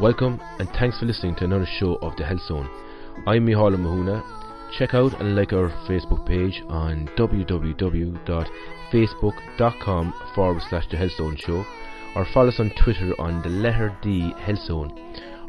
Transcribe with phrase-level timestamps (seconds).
[0.00, 2.66] Welcome and thanks for listening to another show of The Health Zone.
[3.26, 4.24] I'm Micheál O'Mathúna.
[4.78, 11.66] Check out and like our Facebook page on www.facebook.com forward slash The Health Zone Show
[12.16, 14.90] or follow us on Twitter on the letter D Health Zone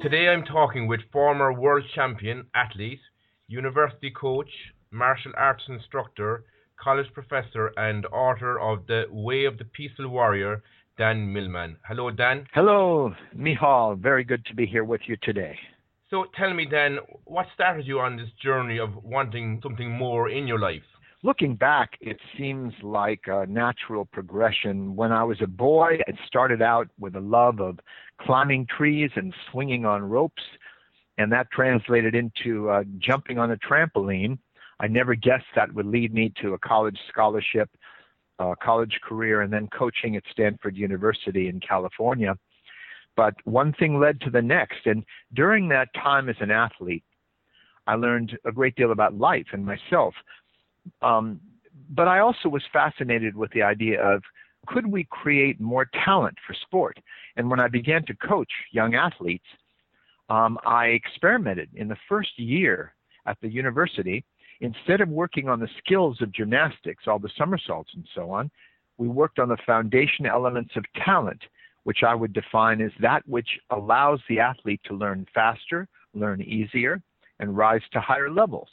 [0.00, 3.00] Today I'm talking with former world champion athlete,
[3.48, 4.50] university coach,
[4.92, 6.44] martial arts instructor,
[6.84, 10.62] college professor, and author of The Way of the Peaceful Warrior,
[10.98, 11.76] Dan Millman.
[11.88, 12.46] Hello, Dan.
[12.52, 13.98] Hello, Micheál.
[13.98, 15.58] Very good to be here with you today.
[16.10, 20.46] So tell me, Dan, what started you on this journey of wanting something more in
[20.46, 20.82] your life?
[21.22, 24.94] Looking back, it seems like a natural progression.
[24.94, 27.80] When I was a boy, it started out with a love of
[28.20, 30.42] climbing trees and swinging on ropes,
[31.16, 34.36] and that translated into uh, jumping on a trampoline.
[34.84, 37.70] I never guessed that would lead me to a college scholarship,
[38.38, 42.36] uh, college career, and then coaching at Stanford University in California.
[43.16, 47.02] But one thing led to the next, and during that time as an athlete,
[47.86, 50.12] I learned a great deal about life and myself.
[51.00, 51.40] Um,
[51.88, 54.22] but I also was fascinated with the idea of
[54.66, 56.98] could we create more talent for sport?
[57.36, 59.46] And when I began to coach young athletes,
[60.28, 64.26] um, I experimented in the first year at the university.
[64.60, 68.50] Instead of working on the skills of gymnastics, all the somersaults and so on,
[68.98, 71.42] we worked on the foundation elements of talent,
[71.82, 77.02] which I would define as that which allows the athlete to learn faster, learn easier,
[77.40, 78.68] and rise to higher levels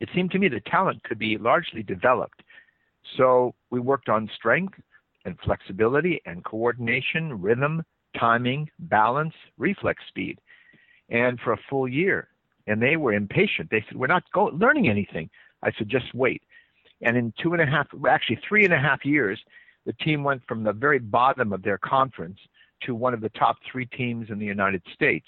[0.00, 2.42] it seemed to me that talent could be largely developed.
[3.16, 4.74] So we worked on strength
[5.24, 7.82] and flexibility and coordination, rhythm,
[8.18, 10.38] timing, balance, reflex speed,
[11.08, 12.28] and for a full year.
[12.66, 13.70] And they were impatient.
[13.70, 15.28] They said, "We're not go- learning anything."
[15.62, 16.42] I said, "Just wait."
[17.02, 19.42] And in two and a half, actually three and a half years,
[19.84, 22.38] the team went from the very bottom of their conference
[22.82, 25.26] to one of the top three teams in the United States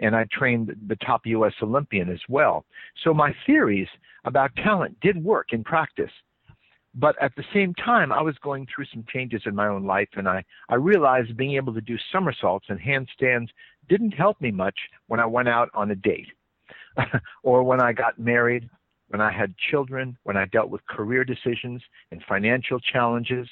[0.00, 1.52] and I trained the top U.S.
[1.62, 2.64] Olympian as well.
[3.02, 3.88] So my theories
[4.24, 6.10] about talent did work in practice.
[6.94, 10.08] But at the same time, I was going through some changes in my own life,
[10.14, 13.48] and I, I realized being able to do somersaults and handstands
[13.88, 14.76] didn't help me much
[15.06, 16.28] when I went out on a date
[17.42, 18.68] or when I got married,
[19.08, 23.48] when I had children, when I dealt with career decisions and financial challenges.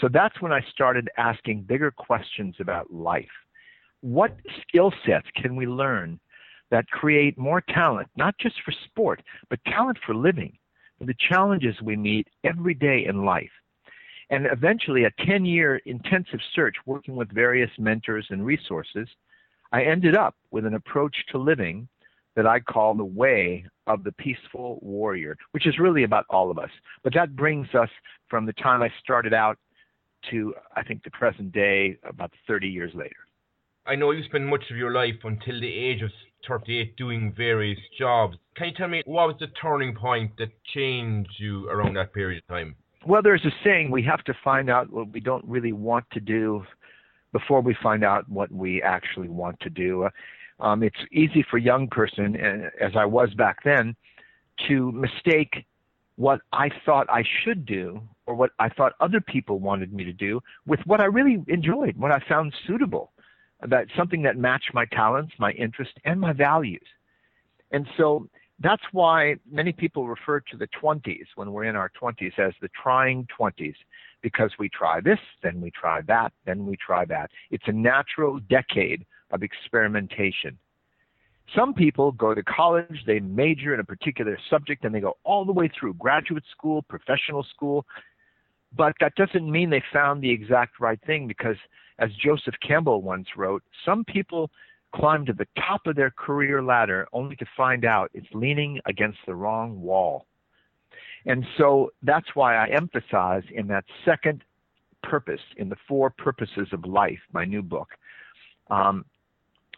[0.00, 3.26] So that's when I started asking bigger questions about life
[4.00, 6.20] what skill sets can we learn
[6.70, 10.56] that create more talent, not just for sport, but talent for living,
[10.98, 13.50] for the challenges we meet every day in life?
[14.30, 19.08] And eventually, a 10 year intensive search working with various mentors and resources,
[19.72, 21.88] I ended up with an approach to living
[22.36, 26.58] that I call the way of the peaceful warrior, which is really about all of
[26.58, 26.70] us.
[27.02, 27.88] But that brings us
[28.28, 29.58] from the time I started out
[30.30, 33.16] to, I think, the present day, about 30 years later.
[33.86, 36.10] I know you spent much of your life until the age of
[36.46, 38.36] 38 doing various jobs.
[38.56, 42.42] Can you tell me what was the turning point that changed you around that period
[42.42, 42.74] of time?
[43.06, 46.20] Well, there's a saying we have to find out what we don't really want to
[46.20, 46.64] do
[47.32, 50.08] before we find out what we actually want to do.
[50.58, 52.36] Um, it's easy for young person,
[52.80, 53.94] as I was back then,
[54.68, 55.66] to mistake
[56.16, 60.12] what I thought I should do or what I thought other people wanted me to
[60.12, 63.12] do with what I really enjoyed, what I found suitable
[63.66, 66.86] that something that matched my talents, my interests, and my values.
[67.70, 68.28] And so
[68.60, 72.68] that's why many people refer to the 20s when we're in our 20s as the
[72.80, 73.74] trying 20s
[74.22, 77.30] because we try this, then we try that, then we try that.
[77.50, 80.58] It's a natural decade of experimentation.
[81.54, 85.44] Some people go to college, they major in a particular subject, and they go all
[85.44, 87.86] the way through graduate school, professional school.
[88.76, 91.56] But that doesn't mean they found the exact right thing because
[91.98, 94.50] as Joseph Campbell once wrote, some people
[94.94, 99.18] climb to the top of their career ladder only to find out it's leaning against
[99.26, 100.26] the wrong wall.
[101.26, 104.44] And so that's why I emphasize in that second
[105.02, 107.88] purpose, in the four purposes of life, my new book,
[108.70, 109.04] um,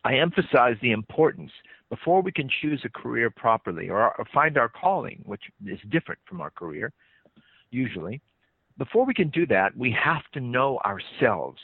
[0.05, 1.51] I emphasize the importance
[1.91, 6.21] before we can choose a career properly or, or find our calling, which is different
[6.29, 6.93] from our career,
[7.71, 8.21] usually,
[8.79, 11.59] before we can do that, we have to know ourselves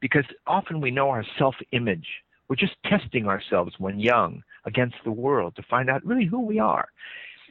[0.00, 2.06] because often we know our self image.
[2.48, 6.58] We're just testing ourselves when young against the world to find out really who we
[6.58, 6.88] are.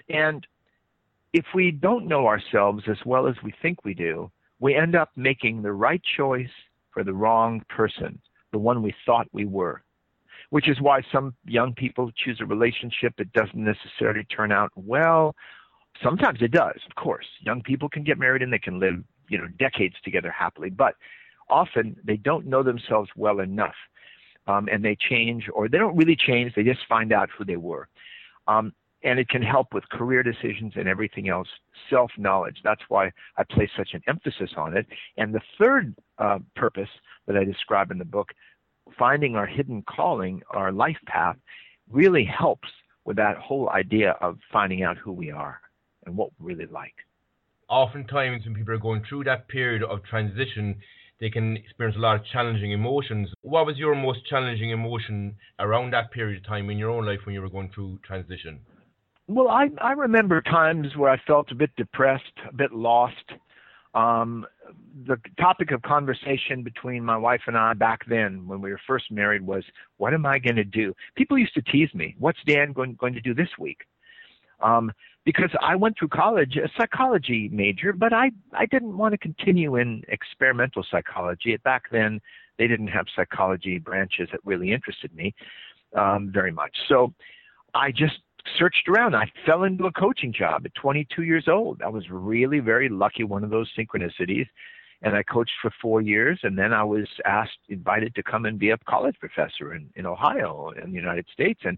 [0.09, 0.45] And
[1.33, 5.09] if we don't know ourselves as well as we think we do, we end up
[5.15, 6.49] making the right choice
[6.93, 8.19] for the wrong person,
[8.51, 9.81] the one we thought we were.
[10.55, 15.35] Which is why some young people choose a relationship that doesn't necessarily turn out well.
[16.01, 17.25] Sometimes it does, of course.
[17.41, 20.95] Young people can get married and they can live, you know, decades together happily, but
[21.49, 23.75] often they don't know themselves well enough.
[24.47, 27.57] Um, and they change, or they don't really change, they just find out who they
[27.57, 27.89] were.
[28.47, 28.71] Um,
[29.03, 31.49] and it can help with career decisions and everything else.
[31.89, 32.59] Self knowledge.
[32.63, 34.87] That's why I place such an emphasis on it.
[35.17, 36.89] And the third uh, purpose
[37.27, 38.29] that I describe in the book,
[38.97, 41.37] finding our hidden calling, our life path,
[41.89, 42.69] really helps
[43.03, 45.59] with that whole idea of finding out who we are
[46.05, 46.95] and what we really like.
[47.67, 50.75] Oftentimes, when people are going through that period of transition,
[51.19, 53.29] they can experience a lot of challenging emotions.
[53.41, 57.19] What was your most challenging emotion around that period of time in your own life
[57.25, 58.59] when you were going through transition?
[59.27, 63.31] Well, I I remember times where I felt a bit depressed, a bit lost.
[63.95, 64.45] Um,
[65.07, 69.09] the topic of conversation between my wife and I back then, when we were first
[69.09, 69.63] married, was
[69.97, 70.93] what am I going to do?
[71.15, 73.79] People used to tease me, "What's Dan going going to do this week?"
[74.59, 74.91] Um,
[75.23, 79.77] because I went through college, a psychology major, but I I didn't want to continue
[79.77, 81.55] in experimental psychology.
[81.63, 82.19] Back then,
[82.57, 85.33] they didn't have psychology branches that really interested me
[85.95, 86.75] um, very much.
[86.89, 87.13] So
[87.73, 88.19] I just
[88.57, 89.15] searched around.
[89.15, 91.81] I fell into a coaching job at 22 years old.
[91.81, 94.47] I was really very lucky, one of those synchronicities.
[95.01, 98.57] And I coached for four years, and then I was asked, invited to come and
[98.57, 101.61] be a college professor in, in Ohio, in the United States.
[101.63, 101.77] And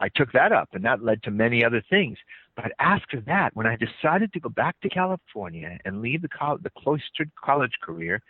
[0.00, 2.16] I took that up, and that led to many other things.
[2.56, 6.58] But after that, when I decided to go back to California and leave the, co-
[6.62, 8.22] the cloistered college career,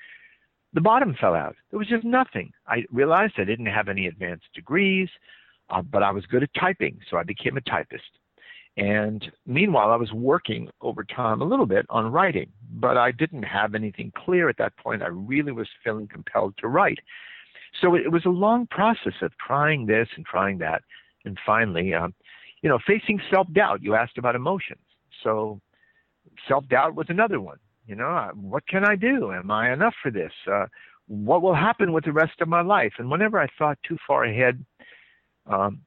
[0.72, 1.54] the bottom fell out.
[1.70, 2.52] There was just nothing.
[2.66, 5.08] I realized I didn't have any advanced degrees.
[5.70, 8.04] Uh, but I was good at typing, so I became a typist.
[8.76, 13.44] And meanwhile, I was working over time a little bit on writing, but I didn't
[13.44, 15.02] have anything clear at that point.
[15.02, 16.98] I really was feeling compelled to write.
[17.80, 20.82] So it, was a long process of trying this and trying that.
[21.24, 22.14] And finally, um,
[22.62, 23.82] you know, facing self doubt.
[23.82, 24.80] You asked about emotions.
[25.22, 25.60] So
[26.48, 27.58] self doubt was another one.
[27.86, 29.32] You know, what can I do?
[29.32, 30.32] Am I enough for this?
[30.50, 30.66] Uh,
[31.06, 32.94] what will happen with the rest of my life?
[32.98, 34.64] And whenever I thought too far ahead,
[35.46, 35.80] um,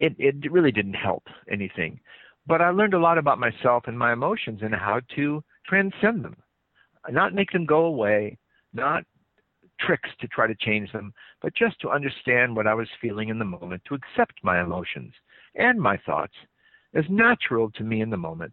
[0.00, 2.00] it, it really didn't help anything.
[2.46, 6.36] But I learned a lot about myself and my emotions and how to transcend them,
[7.08, 8.36] not make them go away,
[8.72, 9.04] not
[9.80, 13.38] tricks to try to change them, but just to understand what I was feeling in
[13.38, 15.12] the moment, to accept my emotions
[15.54, 16.34] and my thoughts
[16.94, 18.52] as natural to me in the moment,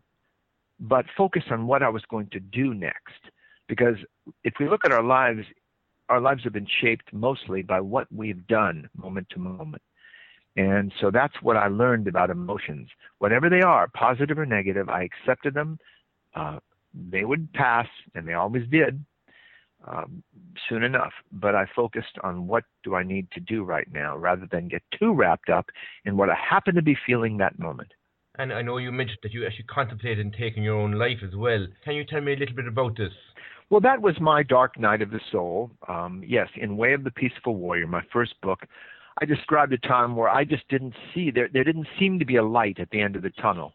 [0.79, 3.19] but focus on what I was going to do next.
[3.67, 3.95] Because
[4.43, 5.45] if we look at our lives,
[6.09, 9.81] our lives have been shaped mostly by what we've done moment to moment.
[10.55, 12.89] And so that's what I learned about emotions.
[13.19, 15.79] Whatever they are, positive or negative, I accepted them.
[16.35, 16.59] Uh,
[16.93, 19.03] they would pass, and they always did
[19.87, 20.23] um,
[20.67, 21.13] soon enough.
[21.31, 24.83] But I focused on what do I need to do right now rather than get
[24.97, 25.67] too wrapped up
[26.05, 27.91] in what I happen to be feeling that moment.
[28.37, 31.67] And I know you mentioned that you actually contemplated taking your own life as well.
[31.83, 33.11] Can you tell me a little bit about this?
[33.69, 35.71] Well, that was my dark night of the soul.
[35.87, 38.61] Um, yes, in Way of the Peaceful Warrior, my first book,
[39.21, 42.37] I described a time where I just didn't see there there didn't seem to be
[42.37, 43.73] a light at the end of the tunnel.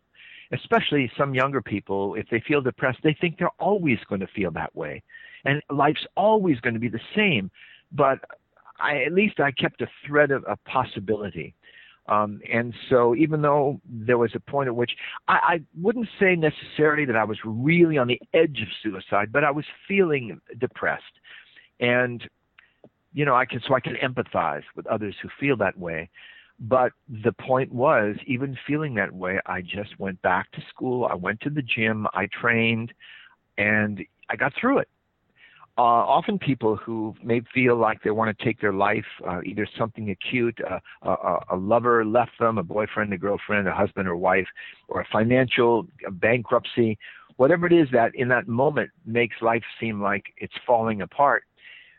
[0.53, 4.51] Especially some younger people, if they feel depressed, they think they're always going to feel
[4.53, 5.03] that way,
[5.45, 7.51] and life's always going to be the same.
[7.93, 8.21] But
[8.79, 11.55] I, at least I kept a thread of a possibility.
[12.07, 14.93] Um, and so, even though there was a point at which
[15.27, 19.45] I, I wouldn't say necessarily that I was really on the edge of suicide, but
[19.45, 21.03] I was feeling depressed.
[21.81, 22.23] And
[23.15, 26.11] you know, I can so I can empathize with others who feel that way.
[26.61, 31.07] But the point was, even feeling that way, I just went back to school.
[31.11, 32.07] I went to the gym.
[32.13, 32.93] I trained,
[33.57, 34.89] and I got through it.
[35.77, 39.67] Uh, often people who may feel like they want to take their life, uh, either
[39.77, 44.17] something acute, uh, a, a lover left them, a boyfriend, a girlfriend, a husband or
[44.17, 44.47] wife,
[44.87, 46.97] or a financial bankruptcy,
[47.39, 51.43] whatever it is that in that moment makes life seem like it's falling apart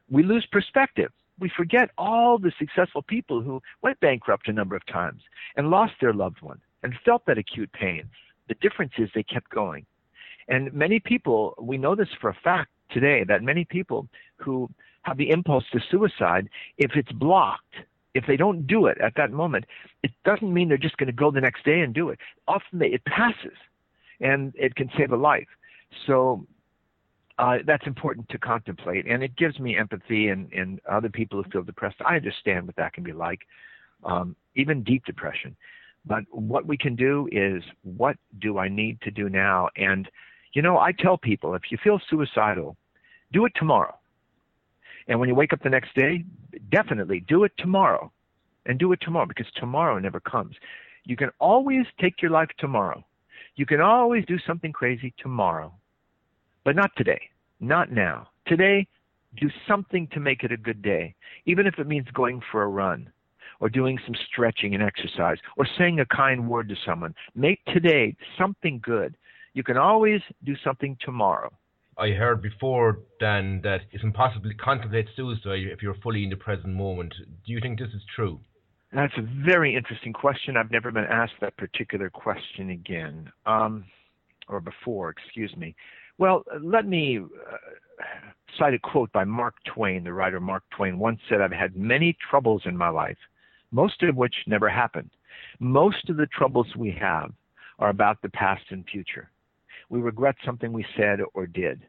[0.09, 1.11] we lose perspective.
[1.39, 5.21] We forget all the successful people who went bankrupt a number of times
[5.57, 8.09] and lost their loved one and felt that acute pain.
[8.47, 9.85] The difference is they kept going.
[10.47, 14.07] And many people, we know this for a fact today, that many people
[14.37, 14.69] who
[15.01, 16.47] have the impulse to suicide,
[16.77, 17.75] if it's blocked,
[18.13, 19.65] if they don't do it at that moment,
[20.03, 22.19] it doesn't mean they're just going to go the next day and do it.
[22.47, 23.57] Often they, it passes
[24.21, 25.47] and it can save a life.
[26.07, 26.45] So
[27.37, 31.49] uh, that's important to contemplate, and it gives me empathy and, and other people who
[31.49, 31.97] feel depressed.
[32.05, 33.41] I understand what that can be like,
[34.03, 35.55] um, even deep depression.
[36.05, 39.69] But what we can do is, what do I need to do now?
[39.75, 40.07] And,
[40.53, 42.77] you know, I tell people if you feel suicidal,
[43.33, 43.97] do it tomorrow.
[45.07, 46.23] And when you wake up the next day,
[46.71, 48.11] definitely do it tomorrow.
[48.67, 50.55] And do it tomorrow because tomorrow never comes.
[51.03, 53.03] You can always take your life tomorrow.
[53.55, 55.71] You can always do something crazy tomorrow.
[56.65, 57.21] But not today.
[57.61, 58.27] Not now.
[58.47, 58.87] Today,
[59.39, 62.67] do something to make it a good day, even if it means going for a
[62.67, 63.09] run
[63.59, 67.13] or doing some stretching and exercise or saying a kind word to someone.
[67.35, 69.15] Make today something good.
[69.53, 71.53] You can always do something tomorrow.
[71.97, 76.35] I heard before, Dan, that it's impossible to contemplate suicide if you're fully in the
[76.35, 77.13] present moment.
[77.45, 78.39] Do you think this is true?
[78.91, 80.57] That's a very interesting question.
[80.57, 83.85] I've never been asked that particular question again, um,
[84.49, 85.75] or before, excuse me.
[86.17, 87.57] Well, let me uh,
[88.57, 90.03] cite a quote by Mark Twain.
[90.03, 93.17] The writer Mark Twain once said, I've had many troubles in my life,
[93.71, 95.09] most of which never happened.
[95.59, 97.31] Most of the troubles we have
[97.79, 99.29] are about the past and future.
[99.89, 101.81] We regret something we said or did.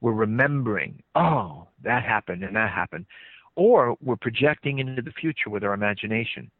[0.00, 3.06] We're remembering, oh, that happened and that happened.
[3.56, 6.50] Or we're projecting into the future with our imagination.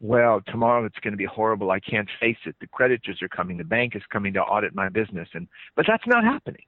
[0.00, 1.70] Well, tomorrow it's going to be horrible.
[1.70, 2.54] I can't face it.
[2.60, 3.56] The creditors are coming.
[3.56, 5.28] The bank is coming to audit my business.
[5.32, 6.64] And, but that's not happening.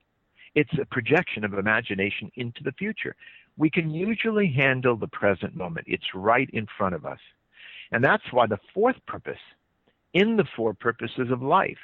[0.55, 3.15] It's a projection of imagination into the future.
[3.55, 5.85] We can usually handle the present moment.
[5.87, 7.19] It's right in front of us.
[7.91, 9.39] And that's why the fourth purpose
[10.13, 11.77] in the four purposes of life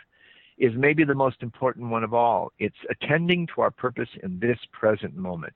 [0.57, 2.51] is maybe the most important one of all.
[2.59, 5.53] It's attending to our purpose in this present moment.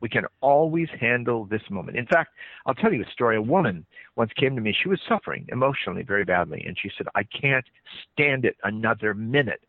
[0.00, 1.96] We can always handle this moment.
[1.96, 2.30] In fact,
[2.66, 3.36] I'll tell you a story.
[3.36, 3.86] A woman
[4.16, 4.74] once came to me.
[4.82, 7.64] She was suffering emotionally very badly, and she said, I can't
[8.12, 9.62] stand it another minute.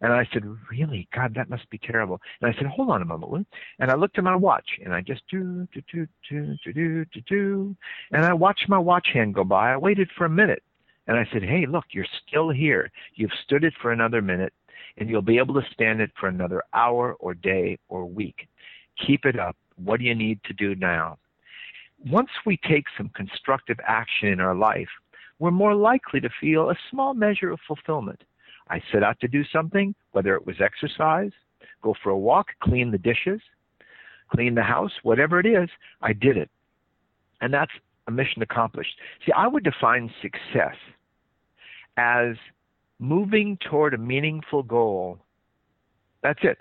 [0.00, 1.08] And I said, Really?
[1.14, 2.20] God, that must be terrible.
[2.40, 3.46] And I said, Hold on a moment.
[3.78, 7.04] And I looked at my watch and I just do, do, do, do, do, do,
[7.04, 7.76] do, do.
[8.12, 9.72] And I watched my watch hand go by.
[9.72, 10.62] I waited for a minute.
[11.06, 12.90] And I said, Hey, look, you're still here.
[13.14, 14.52] You've stood it for another minute,
[14.96, 18.48] and you'll be able to stand it for another hour or day or week.
[19.06, 19.56] Keep it up.
[19.76, 21.18] What do you need to do now?
[22.06, 24.88] Once we take some constructive action in our life,
[25.38, 28.22] we're more likely to feel a small measure of fulfillment.
[28.68, 31.32] I set out to do something, whether it was exercise,
[31.82, 33.40] go for a walk, clean the dishes,
[34.28, 35.68] clean the house, whatever it is,
[36.02, 36.50] I did it.
[37.40, 37.72] And that's
[38.06, 38.98] a mission accomplished.
[39.26, 40.76] See, I would define success
[41.96, 42.36] as
[42.98, 45.18] moving toward a meaningful goal.
[46.22, 46.58] That's it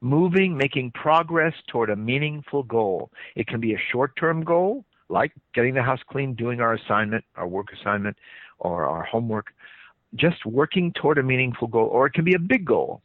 [0.00, 3.10] moving, making progress toward a meaningful goal.
[3.36, 7.24] It can be a short term goal, like getting the house clean, doing our assignment,
[7.36, 8.16] our work assignment,
[8.58, 9.48] or our homework,
[10.14, 13.02] just working toward a meaningful goal, or it can be a big goal.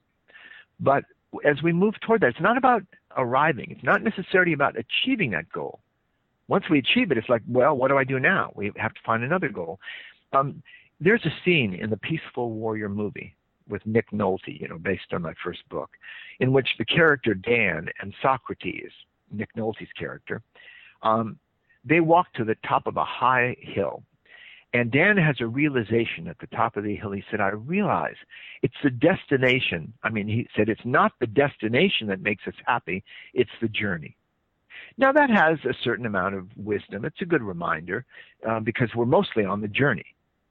[0.79, 1.03] But
[1.43, 2.83] as we move toward that, it's not about
[3.17, 5.79] arriving, it's not necessarily about achieving that goal.
[6.47, 8.51] Once we achieve it, it's like, well, what do I do now?
[8.55, 9.79] We have to find another goal.
[10.31, 10.61] Um,
[10.99, 13.34] there's a scene in the Peaceful Warrior movie
[13.67, 15.91] with Nick Nolte, you know, based on my first book,
[16.39, 18.91] in which the character Dan and Socrates,
[19.31, 20.41] Nick Nolte's character,
[21.03, 21.37] um,
[21.83, 24.03] they walk to the top of a high hill.
[24.73, 27.11] And Dan has a realization at the top of the hill.
[27.11, 28.15] He said, I realize
[28.61, 29.93] it's the destination.
[30.03, 33.03] I mean, he said, it's not the destination that makes us happy,
[33.33, 34.17] it's the journey.
[34.97, 37.05] Now, that has a certain amount of wisdom.
[37.05, 38.05] It's a good reminder
[38.47, 40.05] uh, because we're mostly on the journey.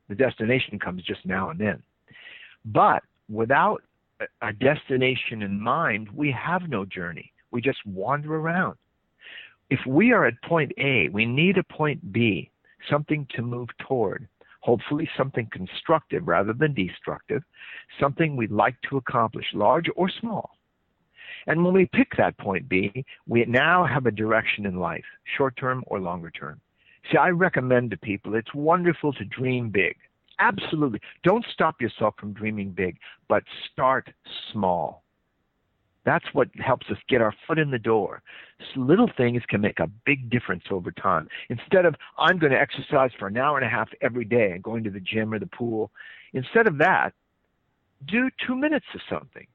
[0.08, 1.82] The destination comes just now and then.
[2.64, 3.82] But without
[4.42, 7.32] a destination in mind, we have no journey.
[7.50, 8.76] We just wander around.
[9.70, 12.50] If we are at point A, we need a point B,
[12.90, 14.28] something to move toward.
[14.60, 17.42] Hopefully, something constructive rather than destructive,
[18.00, 20.56] something we'd like to accomplish, large or small.
[21.46, 25.04] And when we pick that point B, we now have a direction in life,
[25.36, 26.60] short term or longer term.
[27.10, 29.96] See, I recommend to people it's wonderful to dream big.
[30.38, 31.00] Absolutely.
[31.22, 32.98] Don't stop yourself from dreaming big,
[33.28, 34.10] but start
[34.52, 35.04] small.
[36.04, 38.22] That's what helps us get our foot in the door.
[38.76, 41.28] Little things can make a big difference over time.
[41.48, 44.62] Instead of, I'm going to exercise for an hour and a half every day and
[44.62, 45.90] going to the gym or the pool,
[46.34, 47.14] instead of that,
[48.06, 49.46] do two minutes of something.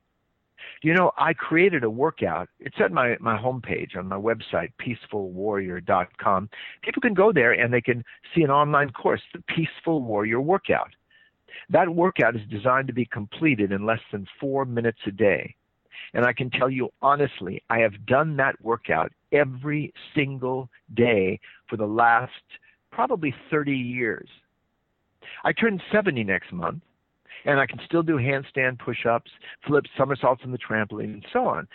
[0.81, 2.49] You know, I created a workout.
[2.59, 6.49] It's at my, my homepage on my website, peacefulwarrior.com.
[6.83, 10.89] People can go there and they can see an online course, the Peaceful Warrior Workout.
[11.69, 15.55] That workout is designed to be completed in less than four minutes a day.
[16.13, 21.39] And I can tell you honestly, I have done that workout every single day
[21.69, 22.31] for the last
[22.91, 24.27] probably 30 years.
[25.43, 26.81] I turn 70 next month,
[27.45, 29.31] And I can still do handstand push ups,
[29.65, 31.67] flips, somersaults on the trampoline, and so on.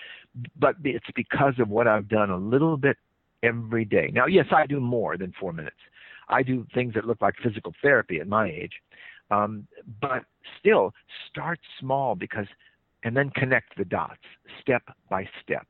[0.58, 2.96] But it's because of what I've done a little bit
[3.42, 4.10] every day.
[4.12, 5.76] Now, yes, I do more than four minutes.
[6.28, 8.72] I do things that look like physical therapy at my age.
[9.30, 9.66] Um,
[10.00, 10.24] but
[10.58, 10.92] still,
[11.30, 12.46] start small because,
[13.04, 14.20] and then connect the dots
[14.60, 15.66] step by step.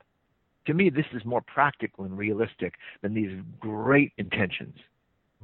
[0.67, 4.77] To me, this is more practical and realistic than these great intentions.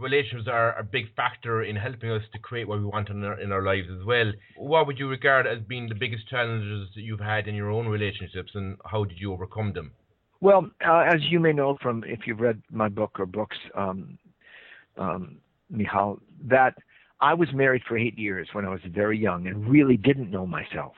[0.01, 3.39] Relationships are a big factor in helping us to create what we want in our,
[3.39, 4.33] in our lives as well.
[4.57, 7.87] What would you regard as being the biggest challenges that you've had in your own
[7.87, 9.93] relationships, and how did you overcome them?
[10.41, 14.19] Well, uh, as you may know from if you've read my book or books, um,
[14.97, 15.37] um,
[15.71, 16.75] Micheál, that
[17.21, 20.47] I was married for eight years when I was very young and really didn't know
[20.47, 20.95] myself.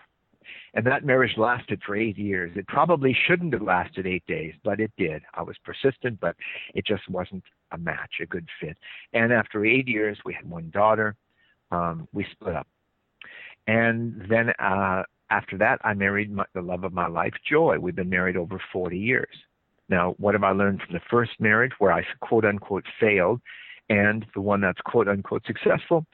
[0.75, 2.53] And that marriage lasted for eight years.
[2.57, 5.23] It probably shouldn't have lasted eight days, but it did.
[5.35, 6.35] I was persistent, but
[6.75, 8.79] it just wasn't a match, a good fit.
[9.13, 11.15] And after eight years, we had one daughter.
[11.71, 12.67] Um, we split up.
[13.67, 17.79] And then uh, after that, I married my, the love of my life, Joy.
[17.79, 19.35] We've been married over 40 years.
[19.89, 23.41] Now, what have I learned from the first marriage where I quote unquote failed
[23.91, 26.07] and the one that's quote unquote successful?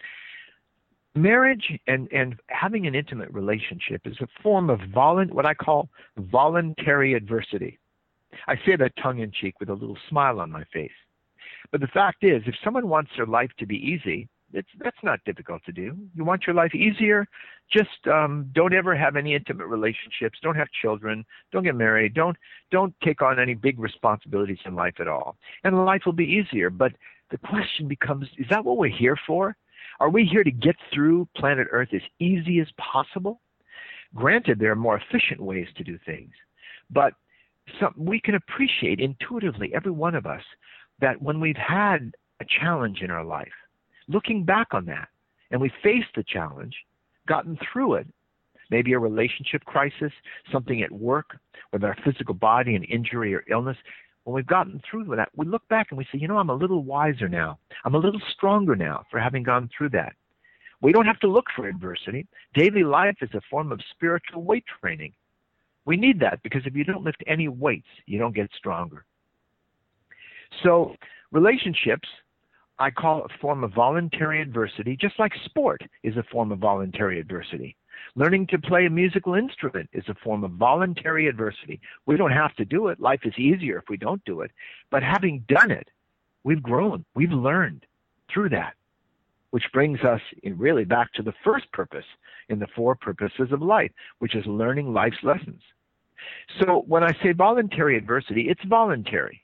[1.15, 5.89] Marriage and, and having an intimate relationship is a form of volun, what I call
[6.17, 7.79] voluntary adversity.
[8.47, 10.93] I say that tongue in cheek with a little smile on my face.
[11.73, 15.21] But the fact is, if someone wants their life to be easy, it's, that's not
[15.25, 15.97] difficult to do.
[16.15, 17.27] You want your life easier?
[17.71, 20.39] Just um, don't ever have any intimate relationships.
[20.43, 21.25] Don't have children.
[21.53, 22.15] Don't get married.
[22.15, 22.37] Don't
[22.71, 26.71] don't take on any big responsibilities in life at all, and life will be easier.
[26.71, 26.93] But
[27.31, 29.55] the question becomes: Is that what we're here for?
[30.01, 33.41] Are we here to get through planet Earth as easy as possible?
[34.15, 36.33] Granted, there are more efficient ways to do things,
[36.91, 37.15] but
[37.81, 40.43] some, we can appreciate intuitively, every one of us,
[41.01, 43.53] that when we've had a challenge in our life,
[44.07, 45.09] looking back on that,
[45.51, 46.75] and we faced the challenge,
[47.27, 48.07] gotten through it,
[48.71, 50.13] maybe a relationship crisis,
[50.53, 51.37] something at work,
[51.73, 53.77] with our physical body, an injury or illness,
[54.29, 56.55] when we've gotten through that, we look back and we say, you know, I'm a
[56.55, 57.59] little wiser now.
[57.87, 60.13] I'm a little stronger now for having gone through that.
[60.83, 62.27] We don't have to look for adversity.
[62.53, 65.15] Daily life is a form of spiritual weight training.
[65.87, 69.07] We need that because if you don't lift any weights, you don't get stronger.
[70.63, 70.95] So,
[71.33, 72.07] relationships,
[72.79, 77.19] I call a form of voluntary adversity, just like sport is a form of voluntary
[77.19, 77.79] adversity.
[78.15, 81.81] Learning to play a musical instrument is a form of voluntary adversity.
[82.07, 83.01] We don't have to do it.
[83.01, 84.51] Life is easier if we don't do it.
[84.91, 85.89] But having done it,
[86.45, 87.05] we've grown.
[87.15, 87.87] We've learned
[88.33, 88.75] through that,
[89.51, 92.05] which brings us really back to the first purpose
[92.49, 95.63] in the four purposes of life, which is learning life's lessons.
[96.61, 99.43] So when I say voluntary adversity, it's voluntary,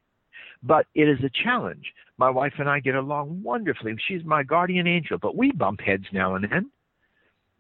[0.63, 1.93] but it is a challenge.
[2.19, 3.97] My wife and I get along wonderfully.
[4.09, 6.71] She's my guardian angel, but we bump heads now and then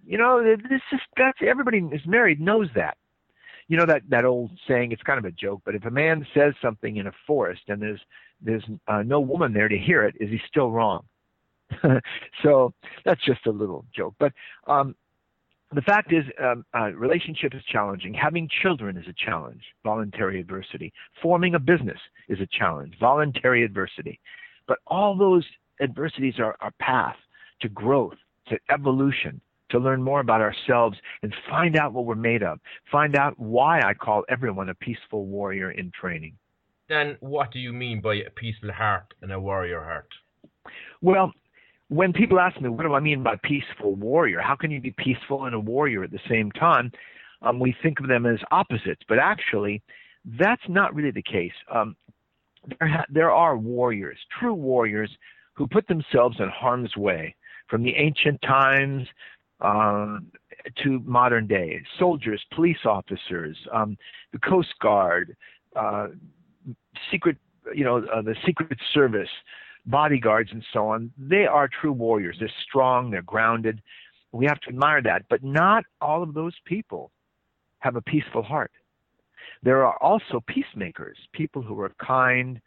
[0.06, 2.96] you know, this is that's everybody who's married knows that.
[3.68, 4.92] You know that that old saying.
[4.92, 7.80] It's kind of a joke, but if a man says something in a forest and
[7.80, 8.00] there's
[8.42, 11.04] there's uh, no woman there to hear it, is he still wrong?
[12.42, 12.72] so
[13.04, 14.14] that's just a little joke.
[14.18, 14.32] But
[14.66, 14.94] um,
[15.72, 18.14] the fact is, um, uh, relationship is challenging.
[18.14, 20.92] Having children is a challenge, voluntary adversity.
[21.22, 24.20] Forming a business is a challenge, voluntary adversity.
[24.68, 25.44] But all those
[25.80, 27.16] adversities are our path
[27.60, 28.16] to growth,
[28.48, 29.40] to evolution,
[29.74, 32.60] to learn more about ourselves and find out what we're made of.
[32.92, 36.34] Find out why I call everyone a peaceful warrior in training.
[36.88, 40.08] Then, what do you mean by a peaceful heart and a warrior heart?
[41.02, 41.32] Well,
[41.88, 44.40] when people ask me, what do I mean by peaceful warrior?
[44.40, 46.92] How can you be peaceful and a warrior at the same time?
[47.42, 49.82] Um, we think of them as opposites, but actually,
[50.38, 51.52] that's not really the case.
[51.74, 51.96] Um,
[52.78, 55.10] there, ha- there are warriors, true warriors,
[55.54, 57.34] who put themselves in harm's way.
[57.68, 59.08] From the ancient times
[59.60, 60.26] um,
[60.82, 61.82] to modern day.
[61.98, 63.96] Soldiers, police officers, um,
[64.32, 65.36] the Coast Guard,
[65.76, 66.08] uh,
[67.10, 67.36] secret,
[67.74, 69.28] you know, uh, the Secret Service,
[69.86, 71.10] bodyguards, and so on.
[71.18, 72.36] They are true warriors.
[72.38, 73.10] They're strong.
[73.10, 73.82] They're grounded.
[74.32, 75.22] We have to admire that.
[75.28, 77.10] But not all of those people
[77.80, 78.72] have a peaceful heart.
[79.62, 82.60] There are also peacemakers, people who are kind,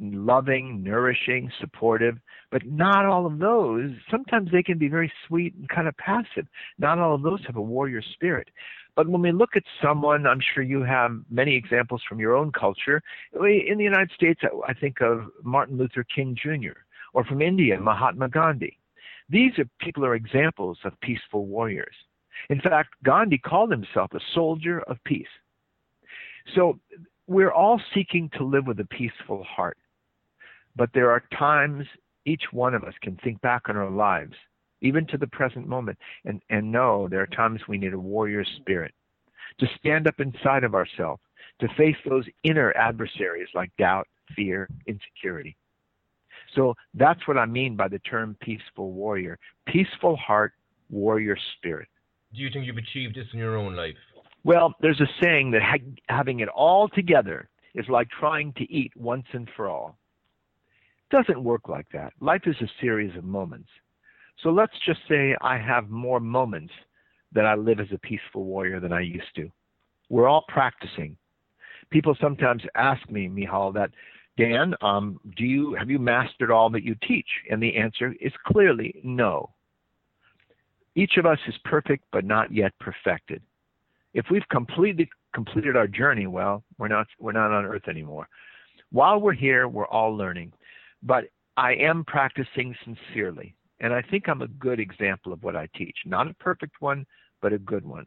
[0.00, 2.18] loving, nourishing, supportive,
[2.50, 3.90] but not all of those.
[4.10, 6.46] Sometimes they can be very sweet and kind of passive.
[6.78, 8.48] Not all of those have a warrior spirit.
[8.96, 12.52] But when we look at someone, I'm sure you have many examples from your own
[12.52, 13.02] culture.
[13.34, 16.78] In the United States, I think of Martin Luther King Jr.,
[17.12, 18.78] or from India, Mahatma Gandhi.
[19.28, 21.94] These are people are examples of peaceful warriors.
[22.50, 25.26] In fact, Gandhi called himself a soldier of peace.
[26.54, 26.78] So
[27.26, 29.78] we're all seeking to live with a peaceful heart.
[30.76, 31.86] But there are times
[32.26, 34.34] each one of us can think back on our lives
[34.84, 35.98] even to the present moment.
[36.24, 38.94] And, and know there are times we need a warrior spirit
[39.58, 41.22] to stand up inside of ourselves,
[41.60, 44.06] to face those inner adversaries like doubt,
[44.36, 45.56] fear, insecurity.
[46.54, 49.38] So that's what I mean by the term peaceful warrior.
[49.66, 50.52] Peaceful heart,
[50.90, 51.88] warrior spirit.
[52.34, 53.94] Do you think you've achieved this in your own life?
[54.44, 58.92] Well, there's a saying that ha- having it all together is like trying to eat
[58.94, 59.98] once and for all.
[61.10, 62.12] It doesn't work like that.
[62.20, 63.68] Life is a series of moments.
[64.42, 66.72] So let's just say I have more moments
[67.32, 69.50] that I live as a peaceful warrior than I used to.
[70.08, 71.16] We're all practicing.
[71.90, 73.90] People sometimes ask me, Micheál, that
[74.36, 77.28] Dan, um, do you have you mastered all that you teach?
[77.50, 79.50] And the answer is clearly no.
[80.96, 83.42] Each of us is perfect, but not yet perfected.
[84.14, 88.28] If we've completely completed our journey, well, we're not we're not on earth anymore.
[88.90, 90.52] While we're here, we're all learning.
[91.02, 91.24] But
[91.56, 95.96] I am practicing sincerely, and I think I'm a good example of what I teach.
[96.06, 97.04] Not a perfect one,
[97.42, 98.06] but a good one.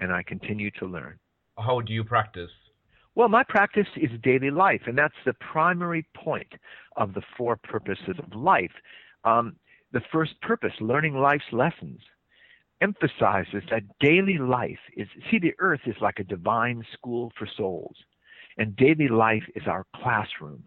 [0.00, 1.18] And I continue to learn.
[1.58, 2.50] How do you practice?
[3.16, 6.52] Well, my practice is daily life, and that's the primary point
[6.96, 8.72] of the four purposes of life.
[9.24, 9.56] Um,
[9.92, 12.00] the first purpose, learning life's lessons,
[12.80, 17.96] emphasizes that daily life is, see, the earth is like a divine school for souls,
[18.58, 20.64] and daily life is our classroom.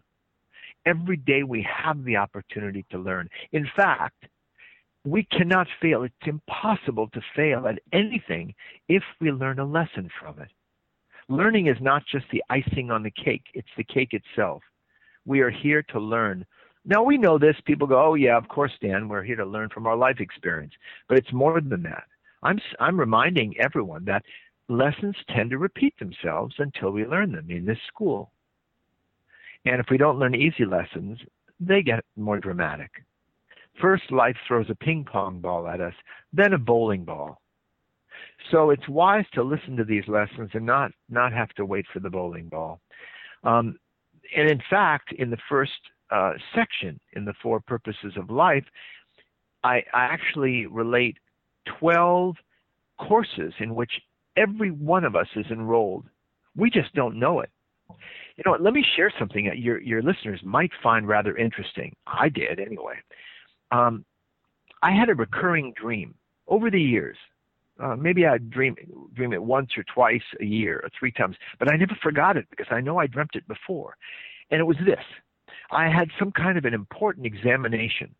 [0.86, 3.28] Every day we have the opportunity to learn.
[3.52, 4.24] In fact,
[5.04, 6.02] we cannot fail.
[6.02, 8.54] It's impossible to fail at anything
[8.88, 10.50] if we learn a lesson from it.
[11.28, 14.62] Learning is not just the icing on the cake, it's the cake itself.
[15.26, 16.46] We are here to learn.
[16.84, 17.56] Now we know this.
[17.64, 19.08] People go, "Oh yeah, of course, Dan.
[19.08, 20.72] We're here to learn from our life experience."
[21.08, 22.04] But it's more than that.
[22.42, 24.24] I'm I'm reminding everyone that
[24.68, 28.32] lessons tend to repeat themselves until we learn them in this school.
[29.64, 31.18] And if we don't learn easy lessons,
[31.60, 32.90] they get more dramatic.
[33.80, 35.94] First, life throws a ping pong ball at us,
[36.32, 37.40] then a bowling ball.
[38.50, 42.00] So it's wise to listen to these lessons and not not have to wait for
[42.00, 42.80] the bowling ball.
[43.44, 43.78] Um,
[44.36, 45.72] and in fact, in the first
[46.10, 48.64] uh, section in the four purposes of life,
[49.64, 51.16] I, I actually relate
[51.78, 52.36] 12
[52.98, 53.92] courses in which
[54.36, 56.06] every one of us is enrolled.
[56.56, 57.50] We just don't know it.
[58.36, 58.56] You know?
[58.58, 61.94] Let me share something that your your listeners might find rather interesting.
[62.06, 62.94] I did anyway.
[63.70, 64.04] Um,
[64.82, 66.14] I had a recurring dream
[66.46, 67.16] over the years
[67.80, 68.76] uh, maybe I dream
[69.14, 72.46] dream it once or twice a year or three times, but I never forgot it
[72.50, 73.96] because I know I dreamt it before.
[74.50, 75.04] And it was this:
[75.70, 78.14] I had some kind of an important examination.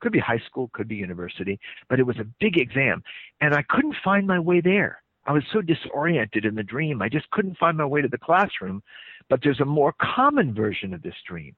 [0.00, 3.02] Could be high school, could be university, but it was a big exam,
[3.40, 5.02] and I couldn't find my way there.
[5.26, 8.18] I was so disoriented in the dream, I just couldn't find my way to the
[8.18, 8.82] classroom.
[9.28, 11.54] But there's a more common version of this dream,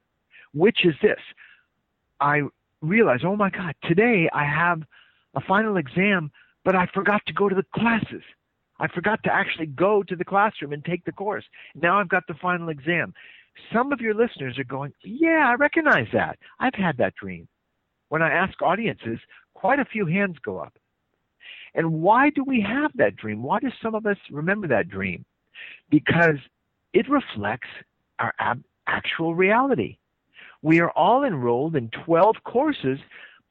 [0.52, 1.20] which is this:
[2.20, 2.42] I
[2.80, 4.82] realize, oh my God, today I have
[5.34, 6.30] a final exam
[6.64, 8.22] but I forgot to go to the classes.
[8.78, 11.44] I forgot to actually go to the classroom and take the course.
[11.74, 13.14] Now I've got the final exam.
[13.72, 16.38] Some of your listeners are going, Yeah, I recognize that.
[16.60, 17.48] I've had that dream.
[18.08, 19.18] When I ask audiences,
[19.54, 20.74] quite a few hands go up.
[21.74, 23.42] And why do we have that dream?
[23.42, 25.24] Why do some of us remember that dream?
[25.90, 26.36] Because
[26.92, 27.68] it reflects
[28.18, 29.96] our ab- actual reality.
[30.60, 32.98] We are all enrolled in 12 courses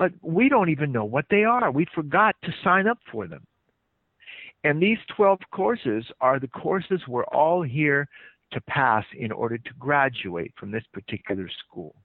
[0.01, 1.69] but we don't even know what they are.
[1.69, 3.45] We forgot to sign up for them.
[4.63, 8.07] And these 12 courses are the courses we're all here
[8.51, 11.95] to pass in order to graduate from this particular school.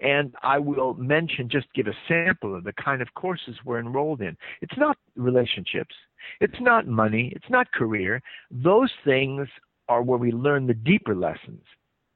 [0.00, 4.20] And I will mention, just give a sample of the kind of courses we're enrolled
[4.20, 4.36] in.
[4.60, 5.94] It's not relationships,
[6.40, 8.20] it's not money, it's not career.
[8.50, 9.48] Those things
[9.88, 11.62] are where we learn the deeper lessons.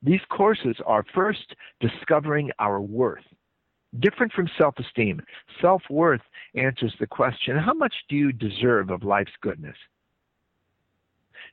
[0.02, 3.24] These courses are first discovering our worth
[4.00, 5.20] different from self esteem.
[5.60, 6.20] Self worth
[6.54, 9.76] answers the question how much do you deserve of life's goodness?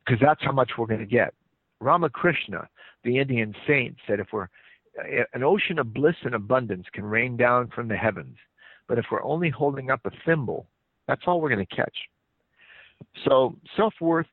[0.06, 1.34] Because that's how much we're going to get.
[1.80, 2.68] Ramakrishna,
[3.04, 4.48] the Indian saint, said if we're
[5.34, 8.38] an ocean of bliss and abundance can rain down from the heavens,
[8.88, 10.68] but if we're only holding up a thimble,
[11.08, 11.98] that's all we're going to catch.
[13.26, 14.28] So self worth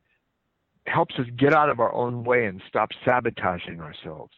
[0.87, 4.33] helps us get out of our own way and stop sabotaging ourselves.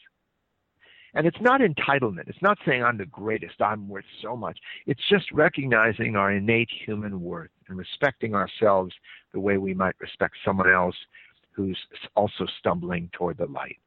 [1.14, 2.28] And it's not entitlement.
[2.28, 4.58] It's not saying I'm the greatest, I'm worth so much.
[4.86, 8.92] It's just recognizing our innate human worth and respecting ourselves
[9.32, 10.96] the way we might respect someone else
[11.54, 11.78] who's
[12.16, 13.78] also stumbling toward the light.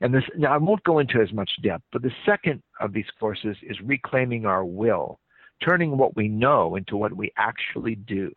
[0.00, 3.10] And this, now I won't go into as much depth, but the second of these
[3.18, 5.18] courses is reclaiming our will,
[5.64, 8.32] turning what we know into what we actually do.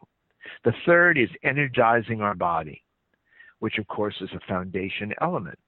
[0.63, 2.84] The third is energizing our body,
[3.60, 5.60] which of course is a foundation element.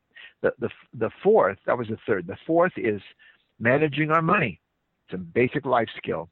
[0.41, 2.27] The, the, the fourth, that was the third.
[2.27, 3.01] The fourth is
[3.59, 4.59] managing our money.
[5.07, 6.29] It's a basic life skill.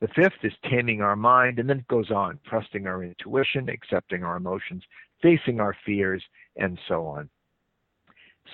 [0.00, 4.22] The fifth is taming our mind, and then it goes on, trusting our intuition, accepting
[4.22, 4.84] our emotions,
[5.22, 6.22] facing our fears,
[6.56, 7.28] and so on.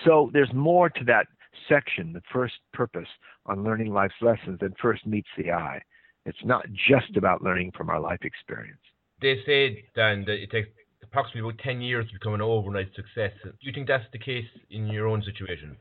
[0.04, 1.26] So there's more to that
[1.68, 3.08] section, the first purpose
[3.46, 5.80] on learning life's lessons, that first meets the eye.
[6.26, 8.80] It's not just about learning from our life experience.
[9.20, 10.68] They say, Dan, that it takes
[11.02, 13.32] approximately about 10 years to become an overnight success.
[13.44, 15.76] Do you think that's the case in your own situation?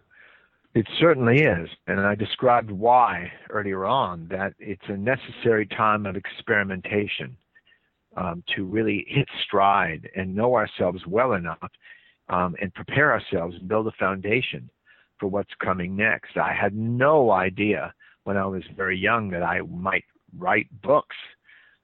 [0.75, 1.69] It certainly is.
[1.87, 7.37] And I described why earlier on that it's a necessary time of experimentation
[8.15, 11.71] um, to really hit stride and know ourselves well enough
[12.29, 14.69] um, and prepare ourselves and build a foundation
[15.19, 16.37] for what's coming next.
[16.37, 20.05] I had no idea when I was very young that I might
[20.37, 21.15] write books.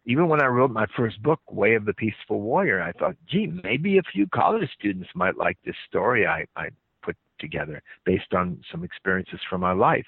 [0.05, 3.47] Even when I wrote my first book, Way of the Peaceful Warrior, I thought, gee,
[3.63, 6.69] maybe a few college students might like this story I, I
[7.03, 10.05] put together based on some experiences from my life.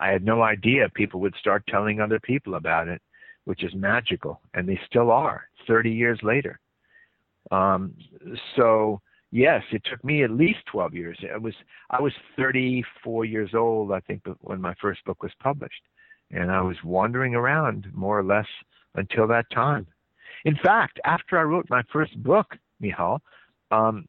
[0.00, 3.02] I had no idea people would start telling other people about it,
[3.44, 6.58] which is magical, and they still are 30 years later.
[7.50, 7.94] Um,
[8.56, 11.18] so, yes, it took me at least 12 years.
[11.22, 11.54] It was
[11.90, 15.82] I was 34 years old, I think, when my first book was published
[16.32, 18.46] and I was wandering around more or less
[18.94, 19.86] until that time.
[20.44, 23.20] In fact, after I wrote my first book, Micheál,
[23.70, 24.06] um,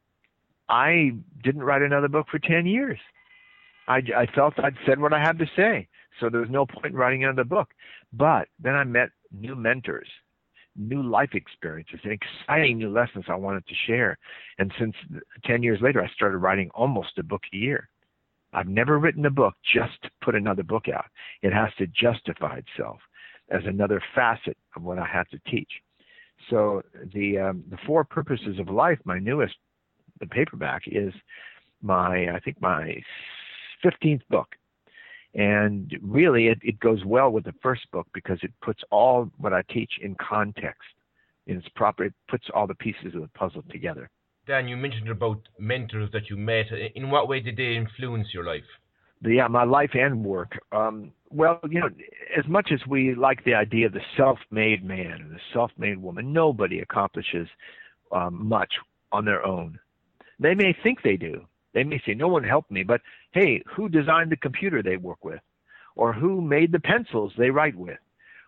[0.68, 1.12] I
[1.42, 2.98] didn't write another book for 10 years.
[3.86, 5.86] I, I felt I'd said what I had to say,
[6.18, 7.68] so there was no point in writing another book.
[8.12, 10.08] But then I met new mentors,
[10.76, 14.18] new life experiences, and exciting new lessons I wanted to share.
[14.58, 14.94] And since
[15.44, 17.88] 10 years later, I started writing almost a book a year.
[18.52, 21.06] I've never written a book just to put another book out.
[21.42, 23.00] It has to justify itself
[23.50, 25.70] as another facet of what I have to teach.
[26.50, 26.82] So
[27.14, 29.54] the um, the four purposes of life, my newest,
[30.20, 31.12] the paperback is
[31.82, 33.02] my I think my
[33.84, 34.48] 15th book,
[35.34, 39.52] and really it, it goes well with the first book because it puts all what
[39.52, 40.82] I teach in context.
[41.46, 44.08] In its proper, it puts all the pieces of the puzzle together.
[44.46, 46.66] Dan, you mentioned about mentors that you met.
[46.94, 48.64] In what way did they influence your life?
[49.22, 50.58] Yeah, my life and work.
[50.70, 51.88] Um, well, you know,
[52.36, 56.32] as much as we like the idea of the self-made man and the self-made woman,
[56.32, 57.48] nobody accomplishes
[58.12, 58.72] um, much
[59.12, 59.78] on their own.
[60.38, 61.46] They may think they do.
[61.74, 65.24] They may say, "No one helped me," but hey, who designed the computer they work
[65.24, 65.40] with,
[65.96, 67.98] or who made the pencils they write with,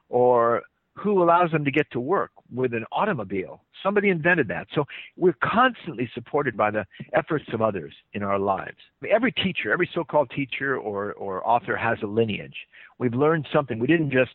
[0.08, 0.62] or
[0.96, 3.60] who allows them to get to work with an automobile.
[3.82, 4.66] Somebody invented that.
[4.74, 4.84] So
[5.16, 8.78] we're constantly supported by the efforts of others in our lives.
[9.08, 12.56] Every teacher, every so-called teacher or, or author has a lineage.
[12.98, 13.78] We've learned something.
[13.78, 14.34] We didn't just